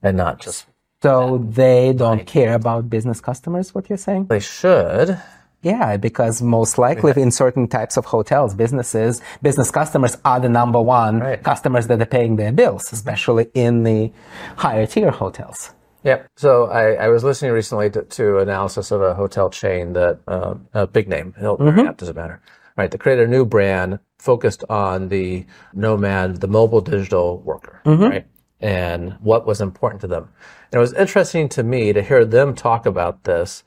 and 0.02 0.16
not 0.16 0.40
just 0.40 0.66
So 1.02 1.38
they 1.38 1.92
don't 1.92 2.26
care 2.26 2.54
about 2.54 2.88
business 2.90 3.20
customers, 3.20 3.74
what 3.74 3.88
you're 3.88 3.98
saying? 3.98 4.26
they 4.26 4.40
should. 4.40 5.20
Yeah, 5.62 5.98
because 5.98 6.40
most 6.40 6.78
likely 6.78 7.12
in 7.20 7.30
certain 7.30 7.68
types 7.68 7.98
of 7.98 8.06
hotels, 8.06 8.54
businesses, 8.54 9.20
business 9.42 9.70
customers 9.70 10.16
are 10.24 10.40
the 10.40 10.48
number 10.48 10.80
one 10.80 11.20
Right. 11.20 11.42
customers 11.42 11.86
that 11.88 12.00
are 12.00 12.06
paying 12.06 12.36
their 12.36 12.50
bills, 12.52 12.90
especially 12.92 13.48
in 13.54 13.82
the 13.82 14.10
higher 14.56 14.86
tier 14.86 15.10
hotels. 15.10 15.72
Yep. 16.02 16.28
So 16.36 16.66
I, 16.66 16.92
I 16.94 17.08
was 17.08 17.24
listening 17.24 17.52
recently 17.52 17.90
to, 17.90 18.02
to 18.02 18.38
analysis 18.38 18.90
of 18.90 19.02
a 19.02 19.14
hotel 19.14 19.50
chain 19.50 19.92
that 19.92 20.20
uh, 20.26 20.54
a 20.72 20.86
big 20.86 21.08
name, 21.08 21.34
Hilton, 21.38 21.66
Marriott, 21.66 21.98
doesn't 21.98 22.16
matter. 22.16 22.40
Right. 22.76 22.90
They 22.90 22.98
created 22.98 23.28
a 23.28 23.30
new 23.30 23.44
brand 23.44 23.98
focused 24.18 24.64
on 24.70 25.08
the 25.08 25.44
nomad, 25.74 26.40
the 26.40 26.48
mobile 26.48 26.80
digital 26.80 27.40
worker. 27.40 27.82
Right. 27.84 28.26
And 28.60 29.12
what 29.20 29.46
was 29.46 29.60
important 29.60 30.00
to 30.02 30.06
them. 30.06 30.28
And 30.72 30.78
it 30.78 30.80
was 30.80 30.92
interesting 30.94 31.48
to 31.50 31.62
me 31.62 31.92
to 31.92 32.02
hear 32.02 32.24
them 32.24 32.54
talk 32.54 32.86
about 32.86 33.24
this 33.24 33.64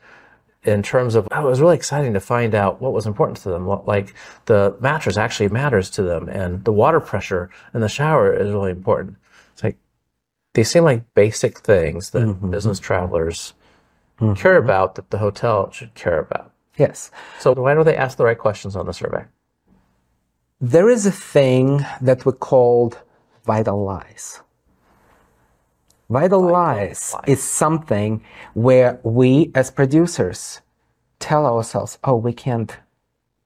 in 0.64 0.82
terms 0.82 1.16
of, 1.16 1.28
oh, 1.32 1.46
it 1.46 1.50
was 1.50 1.60
really 1.60 1.76
exciting 1.76 2.14
to 2.14 2.20
find 2.20 2.56
out 2.56 2.82
what 2.82 2.94
was 2.94 3.06
important 3.06 3.38
to 3.40 3.50
them. 3.50 3.66
What, 3.66 3.88
like 3.88 4.14
the 4.46 4.76
mattress 4.80 5.18
actually 5.18 5.50
matters 5.50 5.90
to 5.92 6.04
them 6.04 6.30
and 6.30 6.64
the 6.64 6.72
water 6.72 7.00
pressure 7.00 7.50
in 7.74 7.82
the 7.82 7.90
shower 7.90 8.34
is 8.34 8.52
really 8.52 8.72
important. 8.72 9.18
They 10.54 10.64
seem 10.64 10.84
like 10.84 11.14
basic 11.14 11.60
things 11.60 12.12
that 12.12 12.24
mm-hmm. 12.24 12.52
business 12.52 12.80
travelers 12.80 13.54
mm-hmm. 14.20 14.34
care 14.34 14.58
about 14.58 14.96
that 14.96 15.10
the 15.10 15.18
hotel 15.18 15.72
should 15.72 15.94
care 15.96 16.20
about. 16.20 16.52
Yes. 16.78 17.12
So 17.40 17.54
why 17.54 17.74
don't 17.74 17.86
they 17.86 17.98
ask 17.98 18.18
the 18.18 18.26
right 18.26 18.38
questions 18.38 18.76
on 18.76 18.86
the 18.86 18.94
survey? 18.94 19.26
There 20.62 20.90
is 20.90 21.06
a 21.06 21.12
thing 21.12 21.86
that 22.02 22.26
we 22.26 22.32
called 22.32 23.00
vital 23.46 23.84
lies. 23.84 24.42
Vital, 26.10 26.42
lies, 26.42 27.14
lies. 27.14 27.24
is 27.28 27.44
something 27.44 28.24
where 28.54 29.00
we 29.04 29.52
as 29.56 29.72
producers 29.72 30.62
tell 31.20 31.46
ourselves, 31.46 31.98
oh, 32.04 32.16
we 32.16 32.34
can't 32.34 32.78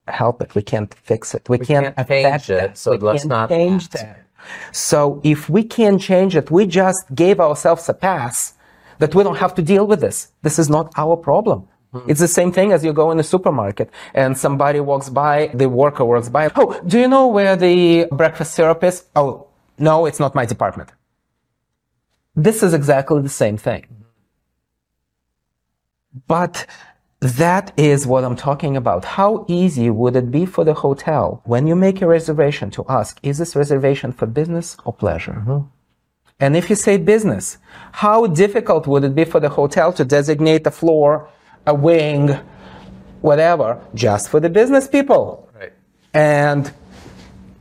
help 0.07 0.41
it. 0.41 0.53
We 0.53 0.63
can't 0.63 0.93
fix 0.93 1.33
it. 1.33 1.47
We, 1.47 1.59
can't, 1.59 1.95
can't 1.95 2.07
change 2.07 2.25
affect 2.25 2.49
it, 2.49 2.53
that. 2.53 2.77
so 2.77 2.91
we 2.91 2.97
let's 2.97 3.23
can't 3.23 3.29
not 3.29 3.49
change 3.49 3.89
that. 3.89 4.26
So 4.71 5.21
if 5.23 5.49
we 5.49 5.63
can't 5.63 6.01
change 6.01 6.35
it, 6.35 6.51
we 6.51 6.65
just 6.65 7.03
gave 7.13 7.39
ourselves 7.39 7.87
a 7.89 7.93
pass 7.93 8.53
that 8.99 9.13
we 9.13 9.23
don't 9.23 9.37
have 9.37 9.55
to 9.55 9.61
deal 9.61 9.85
with 9.85 10.01
this. 10.01 10.31
This 10.41 10.59
is 10.59 10.69
not 10.69 10.91
our 10.97 11.15
problem. 11.15 11.67
Hmm. 11.91 12.09
It's 12.09 12.19
the 12.19 12.27
same 12.27 12.51
thing 12.51 12.71
as 12.71 12.83
you 12.83 12.93
go 12.93 13.11
in 13.11 13.17
the 13.17 13.23
supermarket 13.23 13.89
and 14.13 14.37
somebody 14.37 14.79
walks 14.79 15.09
by, 15.09 15.51
the 15.53 15.69
worker 15.69 16.03
walks 16.05 16.29
by. 16.29 16.51
Oh, 16.55 16.79
do 16.85 16.99
you 16.99 17.07
know 17.07 17.27
where 17.27 17.55
the 17.55 18.07
breakfast 18.11 18.53
syrup 18.55 18.83
is? 18.83 19.05
Oh, 19.15 19.47
no, 19.77 20.05
it's 20.05 20.19
not 20.19 20.35
my 20.35 20.45
department. 20.45 20.91
This 22.35 22.61
is 22.63 22.73
exactly 22.73 23.21
the 23.21 23.29
same 23.29 23.57
thing. 23.57 23.85
But 26.27 26.65
that 27.19 27.73
is 27.77 28.05
what 28.05 28.23
I'm 28.23 28.35
talking 28.35 28.77
about. 28.77 29.03
How 29.03 29.45
easy 29.47 29.89
would 29.89 30.15
it 30.15 30.29
be 30.29 30.45
for 30.45 30.63
the 30.63 30.75
hotel 30.75 31.41
when 31.45 31.65
you 31.65 31.75
make 31.75 32.01
a 32.01 32.07
reservation 32.07 32.69
to 32.71 32.85
ask, 32.87 33.19
is 33.23 33.39
this 33.39 33.55
reservation 33.55 34.11
for 34.11 34.27
business 34.27 34.77
or 34.85 34.93
pleasure? 34.93 35.43
Mm-hmm. 35.45 35.67
And 36.39 36.55
if 36.55 36.69
you 36.69 36.75
say 36.75 36.97
business, 36.97 37.57
how 37.91 38.27
difficult 38.27 38.85
would 38.85 39.03
it 39.03 39.15
be 39.15 39.25
for 39.25 39.39
the 39.39 39.49
hotel 39.49 39.91
to 39.93 40.05
designate 40.05 40.67
a 40.67 40.71
floor, 40.71 41.29
a 41.65 41.73
wing, 41.73 42.37
whatever, 43.21 43.81
just 43.95 44.29
for 44.29 44.39
the 44.39 44.49
business 44.49 44.87
people? 44.87 45.49
Right. 45.59 45.73
And 46.13 46.71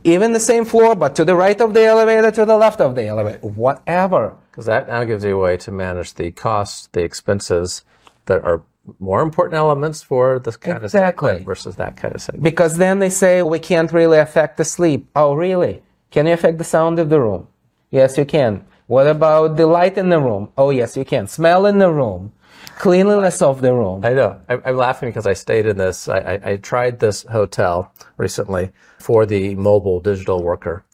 even 0.03 0.33
the 0.33 0.39
same 0.39 0.63
floor, 0.65 0.95
but 0.95 1.15
to 1.15 1.25
the 1.25 1.35
right 1.35 1.59
of 1.59 1.73
the 1.73 1.83
elevator, 1.83 2.29
to 2.29 2.45
the 2.45 2.55
left 2.55 2.79
of 2.79 2.93
the 2.93 3.07
elevator, 3.07 3.39
whatever. 3.39 4.35
Because 4.51 4.67
that 4.67 4.87
now 4.87 5.03
gives 5.03 5.23
you 5.23 5.35
a 5.35 5.41
way 5.41 5.57
to 5.57 5.71
manage 5.71 6.13
the 6.13 6.31
costs, 6.31 6.87
the 6.91 7.01
expenses 7.01 7.83
that 8.25 8.43
are 8.43 8.61
more 8.99 9.21
important 9.21 9.55
elements 9.55 10.01
for 10.03 10.39
this 10.39 10.57
kind 10.57 10.83
Exactly. 10.83 11.29
of 11.29 11.35
segment 11.35 11.45
versus 11.45 11.75
that 11.75 11.97
kind 11.97 12.15
of 12.15 12.21
segment. 12.21 12.43
Because 12.43 12.77
then 12.77 12.99
they 12.99 13.09
say 13.09 13.41
we 13.43 13.59
can't 13.59 13.91
really 13.91 14.17
affect 14.19 14.57
the 14.57 14.65
sleep. 14.65 15.09
Oh, 15.15 15.33
really? 15.33 15.83
Can 16.11 16.25
you 16.27 16.33
affect 16.33 16.57
the 16.57 16.63
sound 16.63 16.99
of 16.99 17.09
the 17.09 17.19
room? 17.21 17.47
Yes, 17.91 18.17
you 18.17 18.25
can. 18.25 18.65
What 18.87 19.07
about 19.07 19.57
the 19.57 19.67
light 19.67 19.97
in 19.97 20.09
the 20.09 20.19
room? 20.19 20.49
Oh, 20.57 20.69
yes, 20.69 20.95
you 20.95 21.03
can. 21.05 21.27
Smell 21.27 21.65
in 21.65 21.77
the 21.79 21.91
room. 21.91 22.31
Cleanliness 22.77 23.41
of 23.41 23.61
the 23.61 23.73
room. 23.73 24.05
I 24.05 24.13
know. 24.13 24.39
I, 24.47 24.59
I'm 24.65 24.77
laughing 24.77 25.09
because 25.09 25.27
I 25.27 25.33
stayed 25.33 25.65
in 25.65 25.77
this. 25.77 26.07
I, 26.07 26.19
I, 26.19 26.51
I 26.51 26.55
tried 26.57 26.99
this 26.99 27.23
hotel 27.23 27.91
recently 28.17 28.71
for 28.99 29.25
the 29.25 29.55
mobile 29.55 29.99
digital 29.99 30.43
worker, 30.43 30.85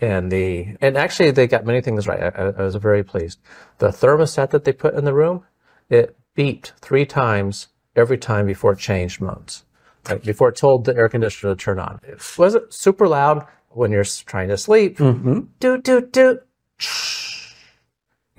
and 0.00 0.30
the 0.30 0.76
and 0.80 0.96
actually 0.96 1.32
they 1.32 1.48
got 1.48 1.66
many 1.66 1.80
things 1.80 2.06
right. 2.06 2.22
I 2.22 2.52
I 2.56 2.62
was 2.62 2.76
very 2.76 3.02
pleased. 3.02 3.40
The 3.78 3.88
thermostat 3.88 4.50
that 4.50 4.64
they 4.64 4.72
put 4.72 4.94
in 4.94 5.04
the 5.04 5.12
room, 5.14 5.44
it 5.90 6.16
beeped 6.36 6.72
three 6.80 7.06
times 7.06 7.68
every 7.94 8.18
time 8.18 8.46
before 8.46 8.72
it 8.72 8.78
changed 8.78 9.20
modes. 9.20 9.64
Like 10.08 10.24
before 10.24 10.48
it 10.48 10.56
told 10.56 10.84
the 10.84 10.96
air 10.96 11.08
conditioner 11.08 11.54
to 11.54 11.58
turn 11.64 11.78
on. 11.78 12.00
It 12.02 12.20
wasn't 12.36 12.72
super 12.72 13.06
loud 13.06 13.46
when 13.68 13.92
you're 13.92 14.04
trying 14.04 14.48
to 14.48 14.56
sleep. 14.56 14.98
Mm-hmm. 14.98 15.40
Doot 15.60 15.84
doot 15.84 16.12
doot. 16.12 16.46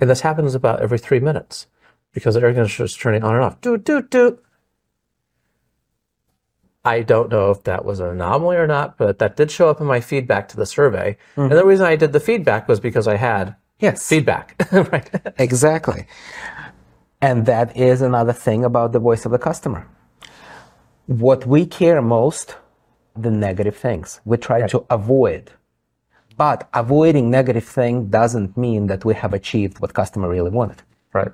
And 0.00 0.10
this 0.10 0.20
happens 0.20 0.54
about 0.54 0.80
every 0.80 0.98
three 0.98 1.20
minutes 1.20 1.66
because 2.12 2.34
the 2.34 2.42
air 2.42 2.52
conditioner 2.52 2.84
is 2.84 2.96
turning 2.96 3.22
on 3.22 3.34
and 3.34 3.44
off. 3.44 3.60
Doot, 3.60 3.84
doot, 3.84 4.10
doot. 4.10 4.44
I 6.84 7.00
don't 7.00 7.30
know 7.30 7.50
if 7.50 7.64
that 7.64 7.84
was 7.86 8.00
an 8.00 8.08
anomaly 8.08 8.56
or 8.56 8.66
not, 8.66 8.98
but 8.98 9.18
that 9.18 9.36
did 9.36 9.50
show 9.50 9.70
up 9.70 9.80
in 9.80 9.86
my 9.86 10.00
feedback 10.00 10.48
to 10.48 10.56
the 10.56 10.66
survey. 10.66 11.16
And 11.36 11.46
mm-hmm. 11.46 11.56
the 11.56 11.64
reason 11.64 11.86
I 11.86 11.96
did 11.96 12.12
the 12.12 12.20
feedback 12.20 12.68
was 12.68 12.80
because 12.80 13.08
I 13.08 13.16
had 13.16 13.56
Yes. 13.80 14.06
feedback, 14.06 14.54
right? 14.72 15.10
Exactly. 15.38 16.06
And 17.26 17.46
that 17.46 17.74
is 17.74 18.02
another 18.02 18.34
thing 18.34 18.66
about 18.66 18.92
the 18.92 18.98
voice 18.98 19.24
of 19.24 19.32
the 19.32 19.38
customer. 19.38 19.88
What 21.06 21.46
we 21.46 21.64
care 21.64 22.02
most, 22.02 22.56
the 23.16 23.30
negative 23.30 23.76
things. 23.76 24.20
We 24.26 24.36
try 24.36 24.66
to 24.66 24.84
avoid. 24.90 25.50
But 26.36 26.68
avoiding 26.74 27.30
negative 27.30 27.64
thing 27.64 28.08
doesn't 28.08 28.58
mean 28.58 28.88
that 28.88 29.06
we 29.06 29.14
have 29.14 29.32
achieved 29.32 29.80
what 29.80 29.94
customer 29.94 30.28
really 30.28 30.50
wanted. 30.50 30.82
right. 31.14 31.32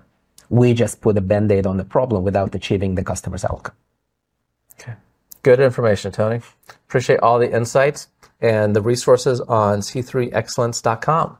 We 0.48 0.74
just 0.74 1.00
put 1.00 1.16
a 1.16 1.20
band-aid 1.20 1.66
on 1.66 1.76
the 1.76 1.85
problem 1.96 2.22
without 2.22 2.55
achieving 2.55 2.94
the 2.94 3.05
customer's 3.05 3.44
outcome. 3.44 3.76
Okay. 4.74 4.94
Good 5.42 5.59
information, 5.59 6.12
Tony. 6.12 6.40
Appreciate 6.87 7.20
all 7.20 7.38
the 7.40 7.53
insights 7.53 8.09
and 8.40 8.76
the 8.76 8.83
resources 8.83 9.40
on 9.40 9.81
c3excellence.com. 9.81 11.38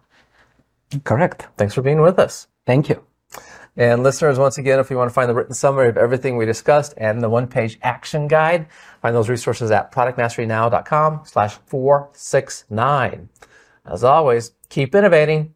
Correct. 1.05 1.47
Thanks 1.57 1.75
for 1.75 1.83
being 1.83 2.01
with 2.01 2.19
us. 2.19 2.49
Thank 2.67 2.89
you. 2.89 3.10
And 3.81 4.03
listeners, 4.03 4.39
once 4.39 4.59
again, 4.59 4.79
if 4.79 4.91
you 4.91 4.99
want 4.99 5.09
to 5.09 5.15
find 5.15 5.27
the 5.27 5.35
written 5.35 5.55
summary 5.55 5.89
of 5.89 5.97
everything 5.97 6.37
we 6.37 6.45
discussed 6.45 6.93
and 6.99 7.23
the 7.23 7.31
one-page 7.31 7.79
action 7.83 8.29
guide, 8.29 8.67
find 9.01 9.17
those 9.17 9.31
resources 9.31 9.71
at 9.71 9.91
productmasterynow.com 9.91 11.23
slash 11.25 11.55
469. 11.65 13.31
As 13.87 14.05
always, 14.05 14.53
keep 14.69 14.95
innovating 14.95 15.55